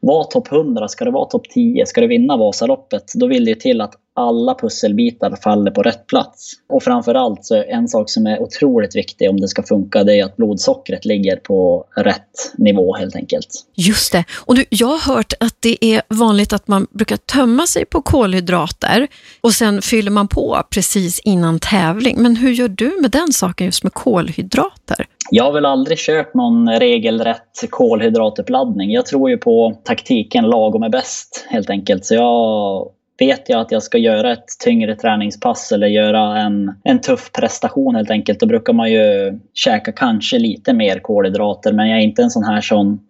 [0.00, 3.60] vara topp 100, ska du vara topp 10, ska du vinna Vasaloppet, då vill det
[3.60, 6.52] till att alla pusselbitar faller på rätt plats.
[6.68, 10.24] Och framförallt så en sak som är otroligt viktig om det ska funka, det är
[10.24, 13.48] att blodsockret ligger på rätt nivå helt enkelt.
[13.74, 14.24] Just det.
[14.44, 18.02] Och du, jag har hört att det är vanligt att man brukar tömma sig på
[18.02, 19.08] kolhydrater
[19.40, 22.22] och sen fyller man på precis innan tävling.
[22.22, 25.06] Men hur gör du med den saken just med kolhydrater?
[25.30, 28.90] Jag har väl aldrig kört någon regelrätt kolhydratuppladdning.
[28.90, 32.04] Jag tror ju på taktiken lagom är bäst helt enkelt.
[32.04, 32.90] Så jag
[33.20, 37.94] vet jag att jag ska göra ett tyngre träningspass eller göra en, en tuff prestation
[37.94, 41.72] helt enkelt, då brukar man ju käka kanske lite mer kolhydrater.
[41.72, 43.06] Men jag är inte en sån här som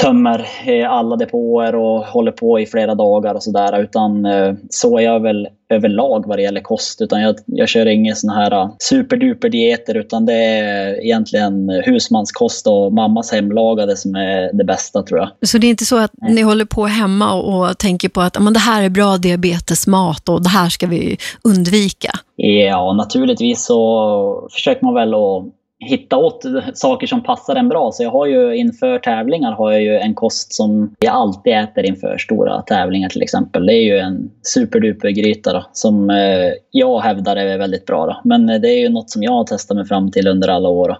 [0.00, 3.82] tömmer eh, alla depåer och håller på i flera dagar och sådär.
[3.82, 7.00] Utan eh, så är jag väl överlag vad det gäller kost.
[7.00, 12.66] Utan jag, jag kör inga såna här eh, superduper dieter utan det är egentligen husmanskost
[12.66, 15.48] och mammas hemlagade som är det bästa tror jag.
[15.48, 16.34] Så det är inte så att Nej.
[16.34, 20.42] ni håller på hemma och tänker på att men det här är bra diabetesmat och
[20.42, 22.10] det här ska vi undvika?
[22.36, 25.44] Ja, naturligtvis så försöker man väl att
[25.80, 27.92] hitta åt saker som passar en bra.
[27.92, 31.86] Så jag har ju inför tävlingar har jag ju en kost som jag alltid äter
[31.86, 33.66] inför stora tävlingar till exempel.
[33.66, 38.06] Det är ju en superduper gryta då, som eh, jag hävdar är väldigt bra.
[38.06, 38.20] Då.
[38.24, 40.88] Men det är ju något som jag har testat mig fram till under alla år.
[40.88, 40.98] Då.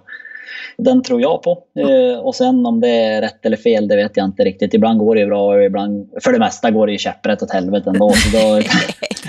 [0.77, 1.63] Den tror jag på.
[1.79, 4.73] Eh, och sen om det är rätt eller fel, det vet jag inte riktigt.
[4.73, 7.51] Ibland går det ju bra och ibland, för det mesta går det ju käpprätt åt
[7.51, 8.09] helvete ändå.
[8.09, 8.61] Så då,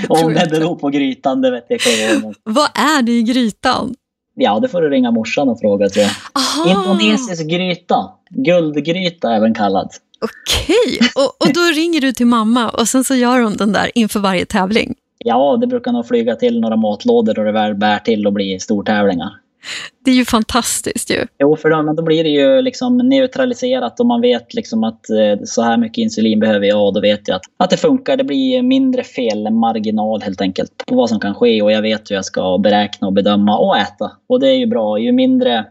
[0.27, 1.77] om det beror på grytan, det vet jag
[2.15, 2.33] inte.
[2.45, 3.95] Vad är det i grytan?
[4.43, 6.13] Ja, det får du ringa morsan och fråga tror jag.
[6.35, 6.71] Aha.
[6.71, 7.97] Indonesisk gryta.
[8.31, 9.91] Guldgryta även kallad.
[10.21, 13.91] Okej, och, och då ringer du till mamma och sen så gör hon den där
[13.95, 14.95] inför varje tävling?
[15.19, 18.61] Ja, det brukar nog flyga till några matlådor och det väl bär till att bli
[18.61, 19.31] stortävlingar.
[20.05, 21.27] Det är ju fantastiskt ju.
[21.39, 25.11] Jo, för då, men då blir det ju liksom neutraliserat och man vet liksom att
[25.11, 28.17] eh, så här mycket insulin behöver jag och då vet jag att, att det funkar.
[28.17, 32.15] Det blir mindre felmarginal helt enkelt på vad som kan ske och jag vet hur
[32.15, 34.11] jag ska beräkna och bedöma och äta.
[34.29, 34.99] Och det är ju bra.
[34.99, 35.65] Ju mindre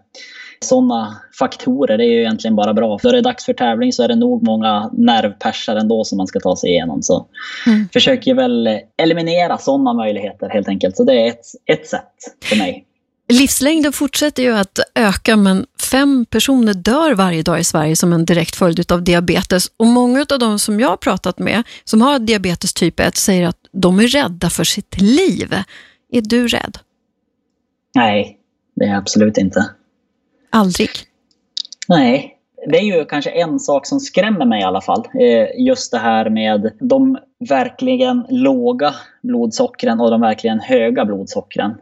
[0.61, 2.99] sådana faktorer, det är ju egentligen bara bra.
[3.03, 6.27] Då är det dags för tävling så är det nog många nervpersar ändå som man
[6.27, 7.01] ska ta sig igenom.
[7.01, 7.27] Så
[7.67, 7.89] mm.
[7.93, 10.97] försöker väl eliminera sådana möjligheter helt enkelt.
[10.97, 12.13] Så det är ett, ett sätt
[12.45, 12.85] för mig.
[13.33, 18.25] Livslängden fortsätter ju att öka men fem personer dör varje dag i Sverige som en
[18.25, 19.71] direkt följd av diabetes.
[19.77, 23.47] Och många av de som jag har pratat med som har diabetes typ 1 säger
[23.47, 25.53] att de är rädda för sitt liv.
[26.11, 26.77] Är du rädd?
[27.95, 28.37] Nej,
[28.75, 29.69] det är jag absolut inte.
[30.49, 30.89] Aldrig?
[31.87, 32.37] Nej,
[32.67, 35.07] det är ju kanske en sak som skrämmer mig i alla fall.
[35.13, 37.17] Eh, just det här med de
[37.49, 41.75] verkligen låga blodsockren och de verkligen höga blodsockren.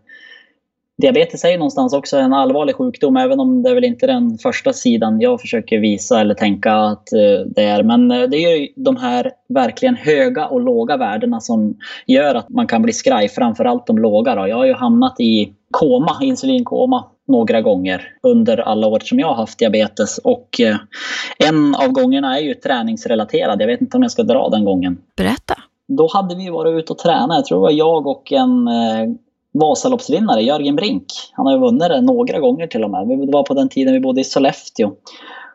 [1.01, 4.37] Diabetes är ju någonstans också en allvarlig sjukdom, även om det är väl inte den
[4.37, 7.83] första sidan jag försöker visa eller tänka att eh, det är.
[7.83, 12.49] Men eh, det är ju de här verkligen höga och låga värdena som gör att
[12.49, 14.35] man kan bli skraj, framförallt de låga.
[14.35, 14.47] Då.
[14.47, 19.35] Jag har ju hamnat i koma, insulinkoma, några gånger under alla år som jag har
[19.35, 20.17] haft diabetes.
[20.17, 20.77] Och eh,
[21.49, 23.61] en av gångerna är ju träningsrelaterad.
[23.61, 24.97] Jag vet inte om jag ska dra den gången.
[25.17, 25.55] Berätta.
[25.87, 27.37] Då hade vi varit ute och tränat.
[27.37, 28.67] Jag tror det var jag och en
[29.59, 31.05] Vasaloppsvinnare, Jörgen Brink.
[31.33, 33.07] Han har ju vunnit det några gånger till och med.
[33.07, 34.91] Det var på den tiden vi bodde i Sollefteå.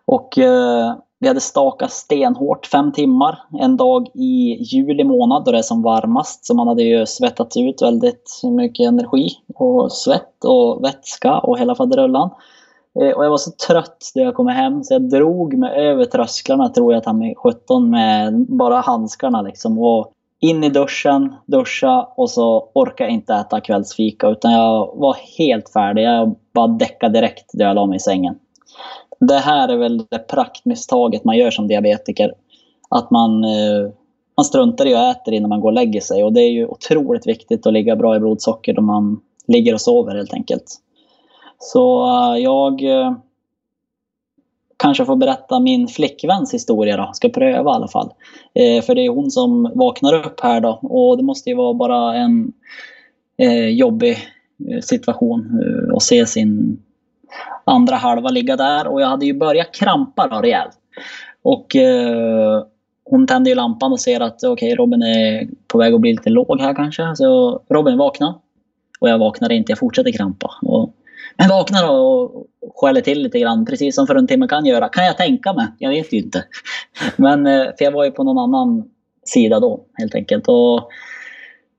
[0.04, 5.58] Och eh, vi hade stakat stenhårt fem timmar en dag i juli månad då det
[5.58, 6.46] är som varmast.
[6.46, 11.74] Så man hade ju svettat ut väldigt mycket energi och svett och vätska och hela
[11.74, 12.30] faderullan.
[13.00, 16.04] Eh, och jag var så trött när jag kom hem så jag drog mig över
[16.04, 19.78] trösklarna tror jag att han 17 med bara handskarna liksom.
[19.78, 20.12] Och
[20.42, 25.68] in i duschen, duscha och så orkar jag inte äta kvällsfika utan jag var helt
[25.68, 26.02] färdig.
[26.02, 28.35] Jag bara däckade direkt när jag la mig i sängen.
[29.20, 32.35] Det här är väl det praktmisstaget man gör som diabetiker.
[32.88, 33.90] Att man, eh,
[34.37, 36.24] man struntar i att äta innan man går och lägger sig.
[36.24, 39.81] Och det är ju otroligt viktigt att ligga bra i blodsocker då man ligger och
[39.81, 40.64] sover helt enkelt.
[41.59, 43.12] Så eh, jag eh,
[44.83, 47.11] kanske få berätta min flickväns historia då.
[47.14, 48.11] Ska pröva i alla fall.
[48.55, 50.79] Eh, för det är hon som vaknar upp här då.
[50.83, 52.53] Och det måste ju vara bara en
[53.38, 54.18] eh, jobbig
[54.71, 56.83] eh, situation eh, att se sin
[57.64, 58.87] andra halva ligga där.
[58.87, 60.79] Och jag hade ju börjat krampa då rejält.
[61.42, 62.64] Och eh,
[63.05, 66.11] hon tänder ju lampan och ser att okej, okay, Robin är på väg att bli
[66.11, 67.16] lite låg här kanske.
[67.16, 68.35] Så Robin vaknar.
[69.01, 70.51] Och jag vaknar inte, jag fortsätter krampa.
[70.62, 70.95] Och,
[71.37, 74.88] men vaknar och skäller till lite grann, precis som för en timme kan göra.
[74.88, 75.66] Kan jag tänka mig?
[75.79, 76.45] Jag vet ju inte.
[77.16, 78.85] Men eh, för jag var ju på någon annan
[79.25, 80.49] sida då helt enkelt.
[80.49, 80.90] Och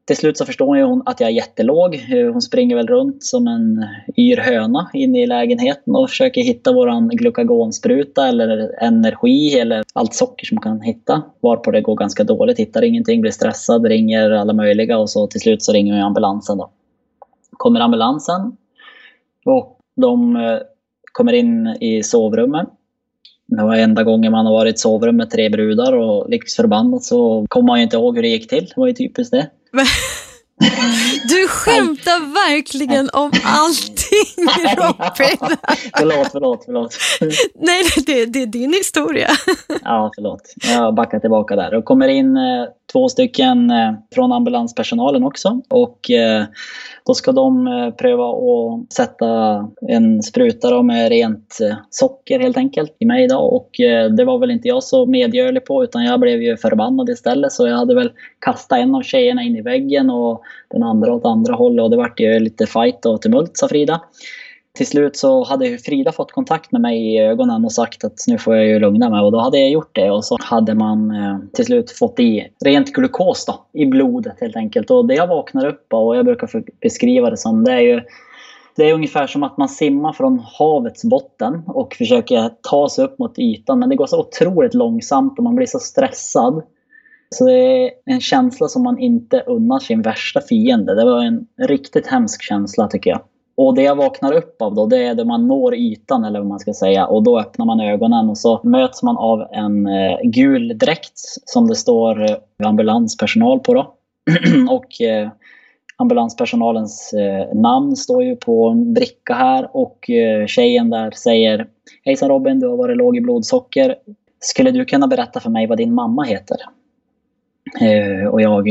[0.06, 1.96] till slut så förstår ju hon att jag är jättelåg.
[1.96, 3.86] Eh, hon springer väl runt som en
[4.18, 10.46] yr höna inne i lägenheten och försöker hitta våran glukagonspruta eller energi eller allt socker
[10.46, 11.22] som kan hitta.
[11.40, 15.42] Varpå det går ganska dåligt, hittar ingenting, blir stressad, ringer alla möjliga och så till
[15.42, 16.70] slut så ringer jag ambulansen då.
[17.52, 18.58] Kommer ambulansen
[19.46, 20.60] och de eh,
[21.14, 22.68] kommer in i sovrummet
[23.58, 27.04] det var enda gången man har varit i sovrum med tre brudar och likt förbannat
[27.04, 28.66] så kommer man ju inte ihåg hur det gick till.
[28.66, 29.50] Det var ju typiskt det.
[31.30, 34.46] Du skämtar verkligen om allting
[34.78, 35.38] Robin.
[35.98, 36.96] förlåt, förlåt, förlåt.
[37.56, 39.30] Nej, det, det är din historia.
[39.84, 40.54] ja, förlåt.
[40.64, 41.74] Jag backar tillbaka där.
[41.74, 45.62] Och kommer in eh, två stycken eh, från ambulanspersonalen också.
[45.70, 46.46] Och eh,
[47.06, 49.28] då ska de eh, pröva att sätta
[49.88, 53.28] en spruta med rent eh, socker helt enkelt i mig.
[53.28, 53.38] Då.
[53.38, 57.10] Och eh, det var väl inte jag så medgörlig på utan jag blev ju förbannad
[57.10, 57.52] istället.
[57.52, 61.26] Så jag hade väl kastat en av tjejerna in i väggen och den andra åt
[61.26, 61.84] andra hållet.
[61.84, 64.02] Och det vart ju lite fight och tumult sa Frida
[64.78, 68.38] till slut så hade Frida fått kontakt med mig i ögonen och sagt att nu
[68.38, 69.22] får jag ju lugna mig.
[69.22, 72.48] Och då hade jag gjort det och så hade man eh, till slut fått i
[72.66, 74.92] rent glukos då, i blodet helt enkelt.
[74.92, 78.02] Och det jag vaknar upp av och jag brukar beskriva det som det är ju
[78.76, 83.20] det är ungefär som att man simmar från havets botten och försöker ta sig upp
[83.20, 83.80] mot ytan.
[83.80, 86.64] Men det går så otroligt långsamt och man blir så stressad.
[87.34, 90.96] Så det är en känsla som man inte unnar sin värsta fiende.
[90.96, 93.22] Det var en riktigt hemsk känsla tycker jag.
[93.56, 96.48] Och det jag vaknar upp av då, det är när man når ytan eller vad
[96.48, 97.08] man ska säga.
[97.08, 101.68] Och då öppnar man ögonen och så möts man av en eh, gul dräkt som
[101.68, 103.94] det står eh, ambulanspersonal på då.
[104.70, 105.30] och eh,
[105.98, 111.68] ambulanspersonalens eh, namn står ju på en bricka här och eh, tjejen där säger
[112.06, 113.96] Hejsan Robin, du har varit låg i blodsocker.
[114.40, 116.58] Skulle du kunna berätta för mig vad din mamma heter?
[117.82, 118.68] Eh, och jag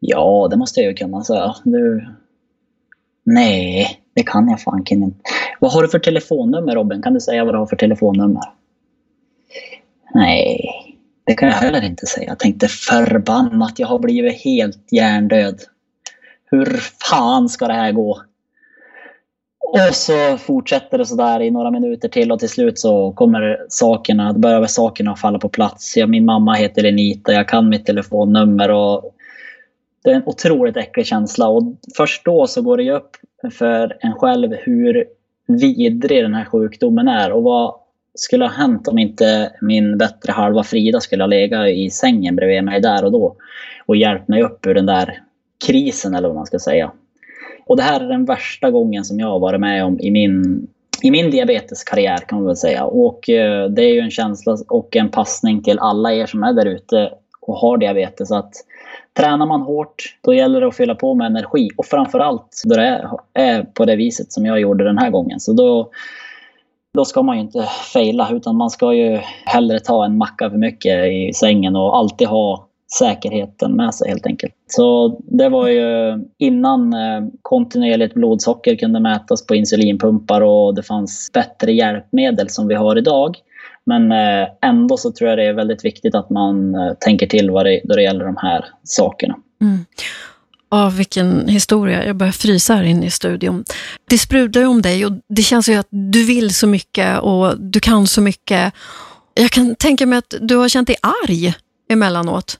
[0.00, 1.54] Ja, det måste jag ju kunna säga.
[1.64, 2.06] Du,
[3.24, 5.20] Nej, det kan jag fanken inte.
[5.60, 7.02] Vad har du för telefonnummer Robin?
[7.02, 8.42] Kan du säga vad du har för telefonnummer?
[10.14, 10.70] Nej,
[11.26, 12.28] det kan jag heller inte säga.
[12.28, 15.60] Jag tänkte förbannat, jag har blivit helt hjärndöd.
[16.50, 18.22] Hur fan ska det här gå?
[19.64, 24.32] Och så fortsätter det sådär i några minuter till och till slut så kommer sakerna,
[24.32, 25.96] börjar sakerna att falla på plats.
[25.96, 29.14] Ja, min mamma heter Lenita, jag kan mitt telefonnummer och
[30.04, 31.62] det är en otroligt äcklig känsla och
[31.96, 33.10] först då så går det ju upp
[33.52, 35.04] för en själv hur
[35.46, 37.74] vidrig den här sjukdomen är och vad
[38.14, 42.64] skulle ha hänt om inte min bättre halva Frida skulle ha legat i sängen bredvid
[42.64, 43.36] mig där och då
[43.86, 45.22] och hjälpt mig upp ur den där
[45.66, 46.92] krisen eller vad man ska säga.
[47.66, 50.66] Och det här är den värsta gången som jag har varit med om i min,
[51.02, 52.84] i min diabeteskarriär kan man väl säga.
[52.84, 56.52] Och eh, det är ju en känsla och en passning till alla er som är
[56.52, 58.54] där ute och har diabetes att
[59.16, 61.70] Tränar man hårt, då gäller det att fylla på med energi.
[61.76, 65.40] Och framförallt då det är på det viset som jag gjorde den här gången.
[65.40, 65.90] Så då,
[66.94, 70.56] då ska man ju inte fejla utan man ska ju hellre ta en macka för
[70.56, 72.66] mycket i sängen och alltid ha
[72.98, 74.54] säkerheten med sig helt enkelt.
[74.66, 81.30] Så det var ju innan eh, kontinuerligt blodsocker kunde mätas på insulinpumpar och det fanns
[81.32, 83.36] bättre hjälpmedel som vi har idag.
[83.86, 87.50] Men eh, ändå så tror jag det är väldigt viktigt att man eh, tänker till
[87.50, 89.34] vad det, då det gäller de här sakerna.
[89.60, 89.84] Mm.
[90.70, 92.06] Ja, vilken historia.
[92.06, 93.64] Jag börjar frysa här inne i studion.
[94.10, 97.60] Det sprudlar ju om dig och det känns ju att du vill så mycket och
[97.60, 98.72] du kan så mycket.
[99.34, 101.54] Jag kan tänka mig att du har känt dig arg
[101.90, 102.58] emellanåt.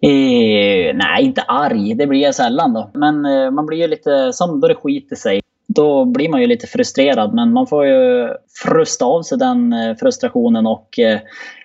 [0.00, 1.94] Eh, nej, inte arg.
[1.94, 2.90] Det blir jag sällan då.
[2.94, 6.46] Men eh, man blir ju lite som då det skiter sig då blir man ju
[6.46, 7.34] lite frustrerad.
[7.34, 8.28] Men man får ju
[8.64, 11.20] frusta av sig den eh, frustrationen och eh,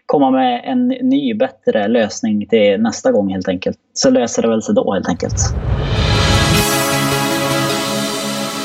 [0.05, 3.77] komma med en ny, bättre lösning till nästa gång helt enkelt.
[3.93, 5.35] Så löser det väl sig då helt enkelt.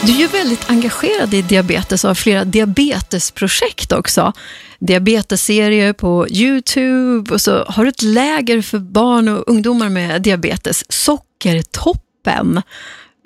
[0.07, 4.33] Du är ju väldigt engagerad i diabetes och har flera diabetesprojekt också.
[4.79, 10.85] Diabetesserier på Youtube och så har du ett läger för barn och ungdomar med diabetes,
[10.88, 12.62] Sockertoppen.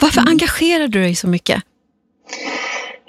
[0.01, 0.31] Varför mm.
[0.31, 1.63] engagerar du dig så mycket?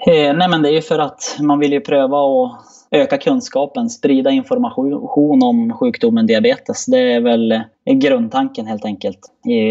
[0.06, 2.52] Eh, nej men det är ju för att man vill ju pröva att
[2.90, 6.86] öka kunskapen, sprida information om sjukdomen diabetes.
[6.86, 9.18] Det är väl grundtanken helt enkelt.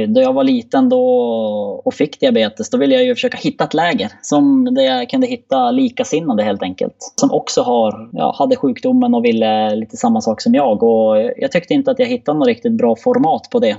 [0.08, 1.02] Då jag var liten då
[1.86, 5.28] och fick diabetes, då ville jag ju försöka hitta ett läger som där jag kunde
[5.28, 7.14] hitta likasinnade helt enkelt.
[7.16, 10.84] Som också har, ja, hade sjukdomen och ville lite samma sak som jag.
[10.84, 13.78] Och jag tyckte inte att jag hittade något riktigt bra format på det.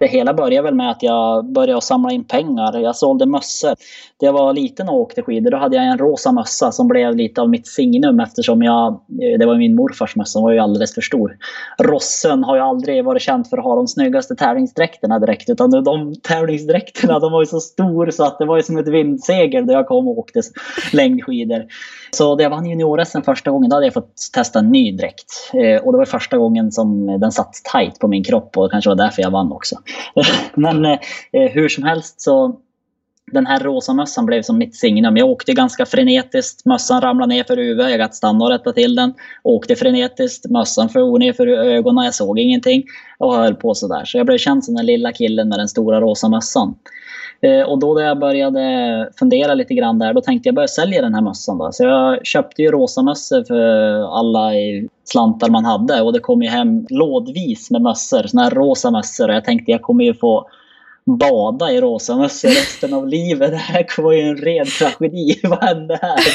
[0.00, 2.78] Det hela började väl med att jag började samla in pengar.
[2.78, 3.74] Jag sålde mössor.
[4.20, 7.16] När jag var liten och åkte skidor då hade jag en rosa mössa som blev
[7.16, 10.58] lite av mitt signum eftersom jag, eh, det var min morfars mössa, den var ju
[10.58, 11.36] alldeles för stor.
[11.78, 16.14] Rossen har ju aldrig varit känd för att ha de snyggaste tävlingsdräkterna direkt utan de
[16.22, 19.74] tävlingsdräkterna de var ju så stor så att det var ju som ett vindsegel där
[19.74, 20.42] jag kom och åkte
[20.92, 21.64] längdskidor.
[22.10, 25.50] Så när jag vann junior-SM första gången då hade jag fått testa en ny dräkt.
[25.54, 28.90] Eh, och det var första gången som den satt tight på min kropp och kanske
[28.90, 29.76] var därför jag vann också.
[30.54, 30.98] Men eh,
[31.52, 32.60] hur som helst så
[33.32, 35.16] den här rosa mössan blev som mitt signum.
[35.16, 36.64] Jag åkte ganska frenetiskt.
[36.64, 37.90] Mössan ramlade ner för huvudet.
[37.90, 39.14] Jag gatt stanna och rätta till den.
[39.42, 40.50] Åkte frenetiskt.
[40.50, 42.04] Mössan for ner för ögonen.
[42.04, 42.84] Jag såg ingenting.
[43.18, 44.04] Och höll på sådär.
[44.04, 46.74] Så jag blev känd som den lilla killen med den stora rosa mössan.
[47.42, 51.02] Eh, och då när jag började fundera lite grann där, då tänkte jag börja sälja
[51.02, 51.58] den här mössan.
[51.58, 51.72] Då.
[51.72, 53.64] Så jag köpte ju rosa mössor för
[54.18, 54.50] alla
[55.04, 59.28] slantar man hade och det kom ju hem lådvis med mössor, såna här rosa mössor.
[59.28, 60.46] Och jag tänkte jag kommer ju få
[61.04, 63.50] bada i rosa mössor resten av livet.
[63.50, 65.40] Det här var ju en ren tragedi.
[65.42, 66.18] Vad hände här?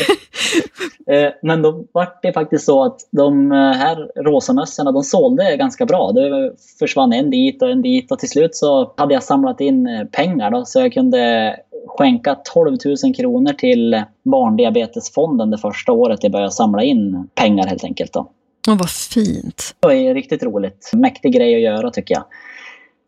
[1.07, 5.85] Eh, men då var det faktiskt så att de här rosa mössorna, de sålde ganska
[5.85, 6.11] bra.
[6.11, 9.87] Det försvann en dit och en dit och till slut så hade jag samlat in
[9.87, 11.55] eh, pengar då, så jag kunde
[11.87, 17.83] skänka 12 000 kronor till Barndiabetesfonden det första året jag började samla in pengar helt
[17.83, 18.13] enkelt.
[18.13, 18.19] Då.
[18.67, 19.75] Oh, vad fint!
[19.79, 20.91] Det var riktigt roligt.
[20.93, 22.23] Mäktig grej att göra tycker jag.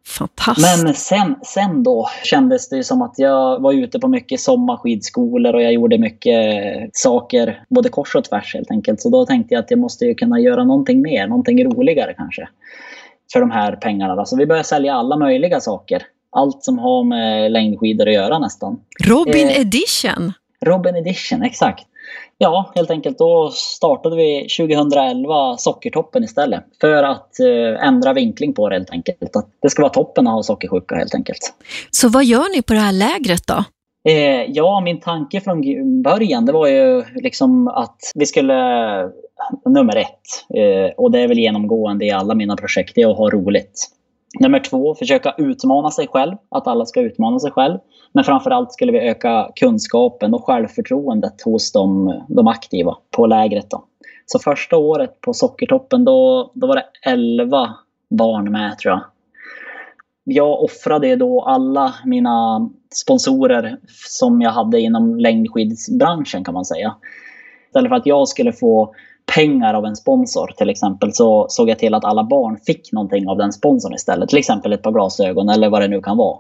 [0.08, 0.84] Fantastiskt.
[0.84, 5.62] Men sen, sen då kändes det som att jag var ute på mycket sommarskidskolor och
[5.62, 6.36] jag gjorde mycket
[6.94, 9.02] saker både kors och tvärs helt enkelt.
[9.02, 12.48] Så då tänkte jag att jag måste kunna göra någonting mer, någonting roligare kanske.
[13.34, 14.26] För de här pengarna.
[14.26, 16.04] Så vi började sälja alla möjliga saker.
[16.32, 18.80] Allt som har med längdskidor att göra nästan.
[19.04, 20.34] Robin eh, Edition!
[20.66, 21.86] Robin Edition, exakt.
[22.38, 23.18] Ja, helt enkelt.
[23.18, 26.64] Då startade vi 2011 Sockertoppen istället.
[26.82, 29.36] För att eh, ändra vinkling på det helt enkelt.
[29.36, 31.54] Att det ska vara toppen ha sockersjuka helt enkelt.
[31.92, 33.64] Så vad gör ni på det här lägret då?
[34.10, 35.62] Eh, ja, min tanke från
[36.02, 38.54] början det var ju liksom att vi skulle,
[39.66, 43.18] nummer ett, eh, och det är väl genomgående i alla mina projekt, det är att
[43.18, 43.88] ha roligt.
[44.40, 46.36] Nummer två, försöka utmana sig själv.
[46.50, 47.78] Att alla ska utmana sig själv.
[48.12, 53.70] Men framförallt skulle vi öka kunskapen och självförtroendet hos de, de aktiva på lägret.
[53.70, 53.84] Då.
[54.26, 57.76] Så första året på Sockertoppen då, då var det 11
[58.10, 59.04] barn med tror jag.
[60.24, 66.96] Jag offrade då alla mina sponsorer som jag hade inom längdskidsbranschen kan man säga.
[67.68, 68.96] Istället för att jag skulle få
[69.36, 73.28] pengar av en sponsor till exempel så såg jag till att alla barn fick någonting
[73.28, 74.30] av den sponsorn istället.
[74.30, 76.40] Till exempel ett par glasögon eller vad det nu kan vara.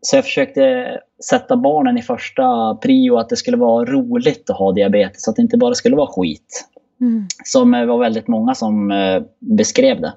[0.00, 0.86] Så jag försökte
[1.30, 5.28] sätta barnen i första prio att det skulle vara roligt att ha diabetes.
[5.28, 6.68] Att det inte bara skulle vara skit.
[7.00, 7.26] Mm.
[7.44, 10.12] Som var väldigt många som eh, beskrev det.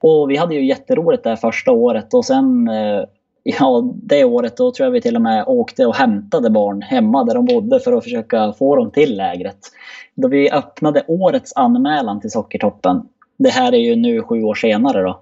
[0.00, 3.04] Och vi hade ju jätteroligt det första året och sen eh,
[3.58, 7.24] Ja, det året då tror jag vi till och med åkte och hämtade barn hemma
[7.24, 9.58] där de bodde för att försöka få dem till lägret.
[10.14, 13.02] Då vi öppnade årets anmälan till Sockertoppen,
[13.36, 15.20] det här är ju nu sju år senare då,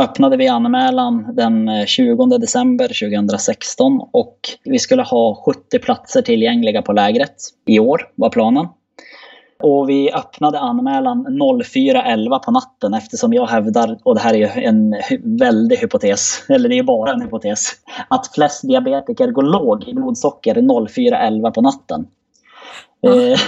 [0.00, 6.82] öppnade vi anmälan den eh, 20 december 2016 och vi skulle ha 70 platser tillgängliga
[6.82, 8.66] på lägret i år var planen.
[9.62, 14.64] Och vi öppnade anmälan 04.11 på natten eftersom jag hävdar, och det här är ju
[14.64, 14.94] en
[15.38, 17.68] väldig hypotes, eller det är bara en hypotes,
[18.08, 22.06] att flest diabetiker går låg i blodsocker 04.11 på natten.
[23.06, 23.38] Mm.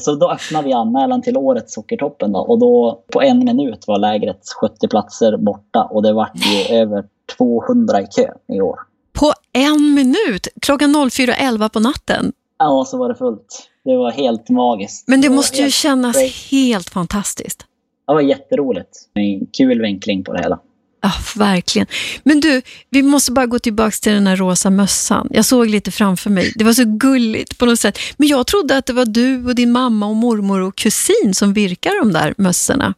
[0.00, 3.98] Så då öppnade vi anmälan till årets Sockertoppen då, och då på en minut var
[3.98, 7.04] lägret 70 platser borta och det var ju över
[7.38, 8.78] 200 i kö i år.
[9.12, 10.48] På en minut?
[10.62, 12.32] Klockan 04.11 på natten?
[12.62, 13.68] Ja, så var det fullt.
[13.84, 15.08] Det var helt magiskt.
[15.08, 16.32] Men det, det måste ju kännas great.
[16.50, 17.66] helt fantastiskt.
[18.06, 18.88] Det var jätteroligt.
[19.14, 20.58] En kul vinkling på det hela.
[21.02, 21.86] Ja, verkligen.
[22.22, 25.28] Men du, vi måste bara gå tillbaka till den här rosa mössan.
[25.30, 26.52] Jag såg lite framför mig.
[26.56, 27.98] Det var så gulligt på något sätt.
[28.16, 31.52] Men jag trodde att det var du och din mamma och mormor och kusin som
[31.52, 32.94] virkar de där mössorna.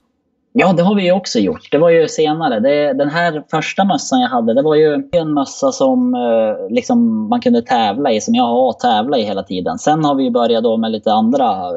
[0.57, 1.69] Ja, det har vi ju också gjort.
[1.71, 2.61] Det var ju senare.
[2.61, 7.29] Det, den här första mössan jag hade, det var ju en mössa som eh, liksom,
[7.29, 9.79] man kunde tävla i, som jag har tävlat i hela tiden.
[9.79, 11.71] Sen har vi börjat då med lite andra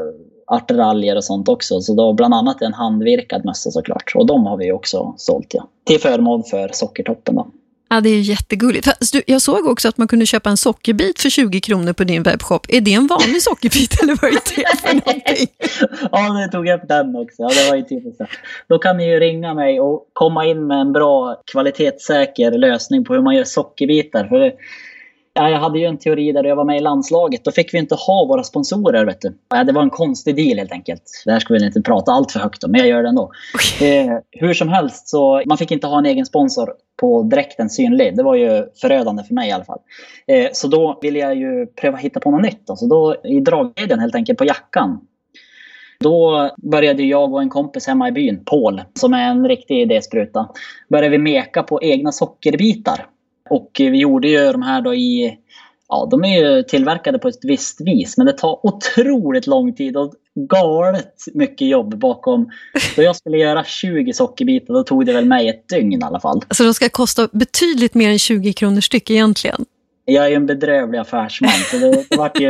[0.48, 1.82] artraljer och sånt också.
[1.82, 4.12] Så då bland annat en handvirkad mössa såklart.
[4.16, 5.68] Och de har vi också sålt ja.
[5.84, 7.48] Till förmån för Sockertoppen då.
[7.90, 8.86] Ja, det är jättegulligt.
[8.86, 12.04] Fast du, jag såg också att man kunde köpa en sockerbit för 20 kronor på
[12.04, 12.66] din webbshop.
[12.70, 15.48] Är det en vanlig sockerbit eller vad är det för någonting?
[16.12, 17.36] ja, nu tog jag upp den också.
[17.38, 18.22] Ja, det var ju typiskt.
[18.70, 23.14] Då kan ni ju ringa mig och komma in med en bra kvalitetssäker lösning på
[23.14, 24.28] hur man gör sockerbitar.
[24.28, 24.54] För det,
[25.38, 27.44] Ja, jag hade ju en teori där jag var med i landslaget.
[27.44, 29.06] Då fick vi inte ha våra sponsorer.
[29.06, 29.38] Vet du.
[29.50, 31.02] Ja, det var en konstig deal helt enkelt.
[31.26, 33.32] Det här ska vi inte prata allt för högt om, men jag gör det ändå.
[33.82, 38.18] Eh, hur som helst, så man fick inte ha en egen sponsor på dräkten synlig.
[38.18, 39.80] Det var ju förödande för mig i alla fall.
[40.28, 42.68] Eh, så då ville jag ju pröva hitta på något nytt.
[42.68, 42.76] Då.
[42.76, 45.00] Så då i dragkedjan helt enkelt på jackan.
[46.00, 50.50] Då började jag och en kompis hemma i byn, Paul, som är en riktig idéspruta,
[50.90, 53.06] började vi meka på egna sockerbitar.
[53.50, 55.38] Och eh, vi gjorde ju de här då i
[55.90, 59.98] Ja, de är ju tillverkade på ett visst vis, men det tar otroligt lång tid
[59.98, 62.50] och galet mycket jobb bakom.
[62.96, 66.20] Då jag skulle göra 20 sockerbitar, då tog det väl mig ett dygn i alla
[66.20, 66.42] fall.
[66.52, 69.66] Så de ska kosta betydligt mer än 20 kronor styck egentligen?
[70.10, 72.48] Jag är ju en bedrövlig affärsman, så det, det vart ju,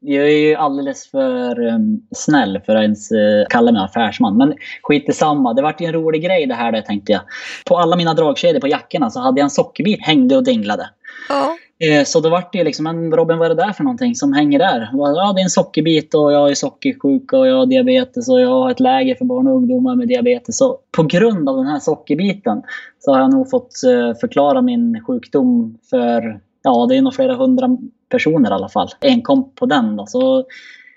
[0.00, 4.36] jag är ju alldeles för um, snäll för att ens uh, kalla mig affärsman.
[4.36, 5.54] Men skit samma.
[5.54, 7.20] det vart ju en rolig grej det här då, tänkte jag.
[7.66, 10.90] På alla mina dragkedjor på jackorna så hade jag en sockerbit hängde och dinglade.
[11.28, 11.56] Ja.
[11.78, 14.32] Eh, så då vart det liksom, men Robin vad är det där för någonting som
[14.32, 14.90] hänger där?
[14.92, 18.48] Ja, det är en sockerbit och jag är sockersjuka och jag har diabetes och jag
[18.48, 20.58] har ett läger för barn och ungdomar med diabetes.
[20.58, 22.62] Så på grund av den här sockerbiten
[22.98, 27.34] så har jag nog fått uh, förklara min sjukdom för ja, det är nog flera
[27.34, 27.68] hundra
[28.08, 28.88] personer i alla fall.
[29.00, 30.06] Enkom på den då.
[30.06, 30.44] Så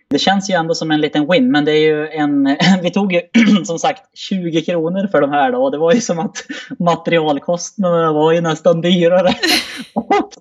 [0.09, 2.57] det känns ju ändå som en liten win, men det är ju en...
[2.82, 3.22] Vi tog ju
[3.65, 6.38] som sagt 20 kronor för de här då och det var ju som att
[6.80, 9.34] materialkostnaderna var ju nästan dyrare.
[9.93, 10.32] Och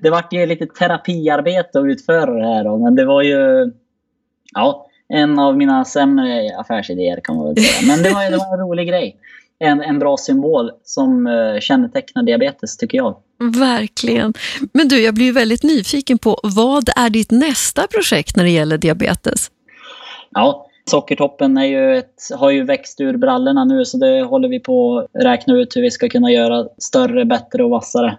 [0.00, 3.72] det, vart ju lite terapiarbete att utföra det här då, men det var ju...
[4.54, 7.94] Ja, en av mina sämre affärsidéer kan man väl säga.
[7.94, 9.16] Men det var, det var en rolig grej
[9.58, 13.16] en, en bra symbol som uh, kännetecknar diabetes tycker jag.
[13.58, 14.34] Verkligen.
[14.72, 18.78] Men du, jag blir väldigt nyfiken på vad är ditt nästa projekt när det gäller
[18.78, 19.50] diabetes?
[20.30, 24.60] Ja, Sockertoppen är ju ett, har ju växt ur brallorna nu så det håller vi
[24.60, 28.16] på att räkna ut hur vi ska kunna göra större, bättre och vassare.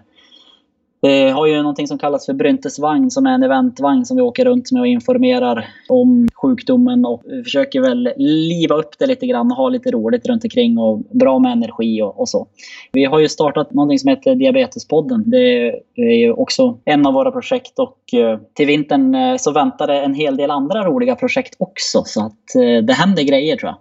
[1.02, 4.44] Vi har ju någonting som kallas för Bryntesvagn som är en eventvagn som vi åker
[4.44, 9.56] runt med och informerar om sjukdomen och försöker väl liva upp det lite grann och
[9.56, 12.46] ha lite roligt runt omkring och bra med energi och, och så.
[12.92, 15.24] Vi har ju startat någonting som heter Diabetespodden.
[15.26, 19.86] Det är ju också en av våra projekt och eh, till vintern eh, så väntar
[19.86, 22.44] det en hel del andra roliga projekt också så att
[22.86, 23.76] det händer grejer tror jag.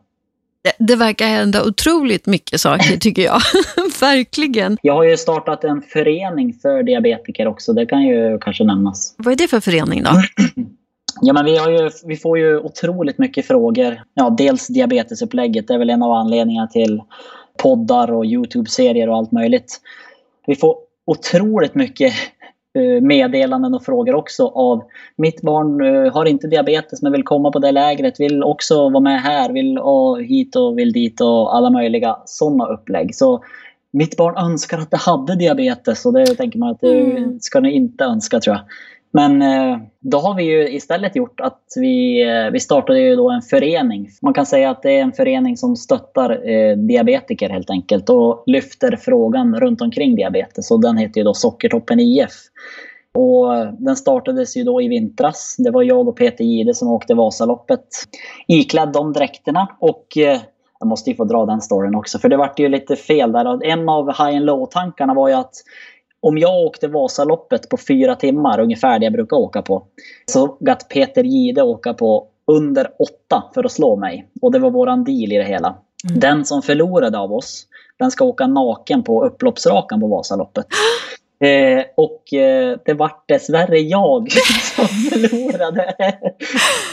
[0.80, 3.42] Det verkar hända otroligt mycket saker tycker jag.
[4.02, 4.78] Verkligen.
[4.82, 7.74] Jag har ju startat en förening för diabetiker också.
[7.74, 9.16] Det kan ju kanske nämnas.
[9.18, 10.10] Vad är det för förening då?
[11.22, 14.02] Ja, men vi, har ju, vi får ju otroligt mycket frågor.
[14.14, 15.68] Ja, dels diabetesupplägget.
[15.68, 17.02] Det är väl en av anledningarna till
[17.58, 19.82] poddar och Youtube-serier och allt möjligt.
[20.48, 22.14] Vi får otroligt mycket
[23.02, 24.84] meddelanden och frågor också av
[25.16, 29.00] mitt barn eh, har inte diabetes men vill komma på det lägret, vill också vara
[29.00, 29.80] med här, vill
[30.28, 33.16] hit och vill dit och alla möjliga sådana upplägg.
[33.16, 33.44] Så
[33.92, 37.40] mitt barn önskar att det hade diabetes och det tänker man att det mm.
[37.40, 38.66] ska ni inte önska tror jag.
[39.12, 43.30] Men eh, då har vi ju istället gjort att vi, eh, vi startade ju då
[43.30, 44.10] en förening.
[44.22, 48.44] Man kan säga att det är en förening som stöttar eh, diabetiker helt enkelt och
[48.46, 50.72] lyfter frågan runt omkring diabetes.
[50.72, 52.32] Och den heter ju då Sockertoppen IF.
[53.14, 55.56] Och den startades ju då i vintras.
[55.58, 57.88] Det var jag och Peter Gide som åkte Vasaloppet
[58.48, 59.68] iklädd de dräkterna.
[59.80, 60.42] Och eh,
[60.80, 63.66] jag måste ju få dra den storyn också, för det vart ju lite fel där.
[63.66, 65.54] En av high and low-tankarna var ju att
[66.22, 69.84] om jag åkte Vasaloppet på fyra timmar, ungefär det jag brukar åka på,
[70.32, 74.30] så gatt Peter Gide åka på under åtta för att slå mig.
[74.42, 75.76] Och det var våran deal i det hela.
[76.10, 76.20] Mm.
[76.20, 77.66] Den som förlorade av oss,
[78.00, 80.66] den ska åka naken på upploppsrakan på Vasaloppet.
[81.42, 84.32] Eh, och eh, det vart dessvärre jag
[84.76, 85.96] som förlorade.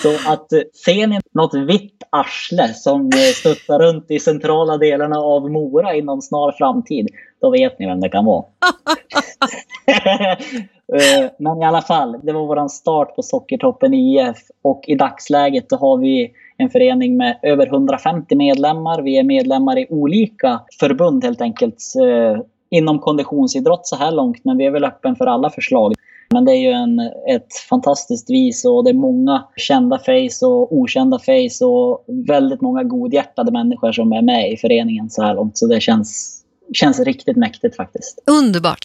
[0.02, 5.18] Så att eh, ser ni något vitt arsle som eh, studsar runt i centrala delarna
[5.18, 7.08] av Mora inom snar framtid,
[7.40, 8.44] då vet ni vem det kan vara.
[10.94, 15.68] Eh, men i alla fall, det var vår start på Sockertoppen IF och i dagsläget
[15.68, 19.02] då har vi en förening med över 150 medlemmar.
[19.02, 22.42] Vi är medlemmar i olika förbund helt enkelt eh,
[22.76, 25.94] inom konditionsidrott så här långt, men vi är väl öppen för alla förslag.
[26.30, 30.76] Men det är ju en, ett fantastiskt vis och det är många kända face och
[30.76, 35.58] okända face och väldigt många godhjärtade människor som är med i föreningen så här långt.
[35.58, 36.40] Så det känns,
[36.72, 38.22] känns riktigt mäktigt faktiskt.
[38.26, 38.84] Underbart.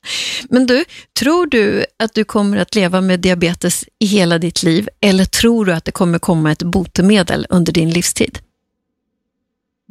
[0.50, 0.84] Men du,
[1.20, 5.66] tror du att du kommer att leva med diabetes i hela ditt liv eller tror
[5.66, 8.38] du att det kommer komma ett botemedel under din livstid?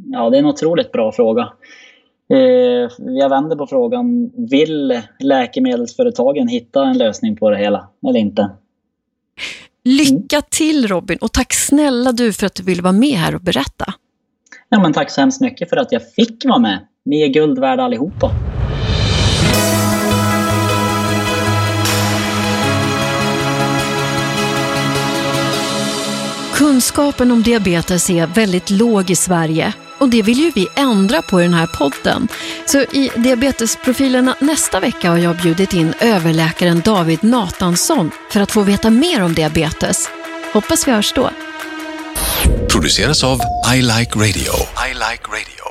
[0.07, 1.49] Ja, det är en otroligt bra fråga.
[2.31, 4.31] Eh, jag vänder på frågan.
[4.51, 8.51] Vill läkemedelsföretagen hitta en lösning på det hela eller inte?
[9.85, 13.41] Lycka till Robin och tack snälla du för att du ville vara med här och
[13.41, 13.95] berätta.
[14.69, 16.79] Ja, men tack så hemskt mycket för att jag fick vara med.
[17.05, 18.31] Ni är guld värda allihopa.
[26.55, 31.41] Kunskapen om diabetes är väldigt låg i Sverige och det vill ju vi ändra på
[31.41, 32.29] i den här podden.
[32.67, 38.63] Så i Diabetesprofilerna nästa vecka har jag bjudit in överläkaren David Natansson för att få
[38.63, 40.09] veta mer om diabetes.
[40.53, 41.31] Hoppas vi hörs då.
[42.69, 43.41] Produceras av
[43.75, 44.53] I Like Radio.
[44.91, 45.70] I like radio.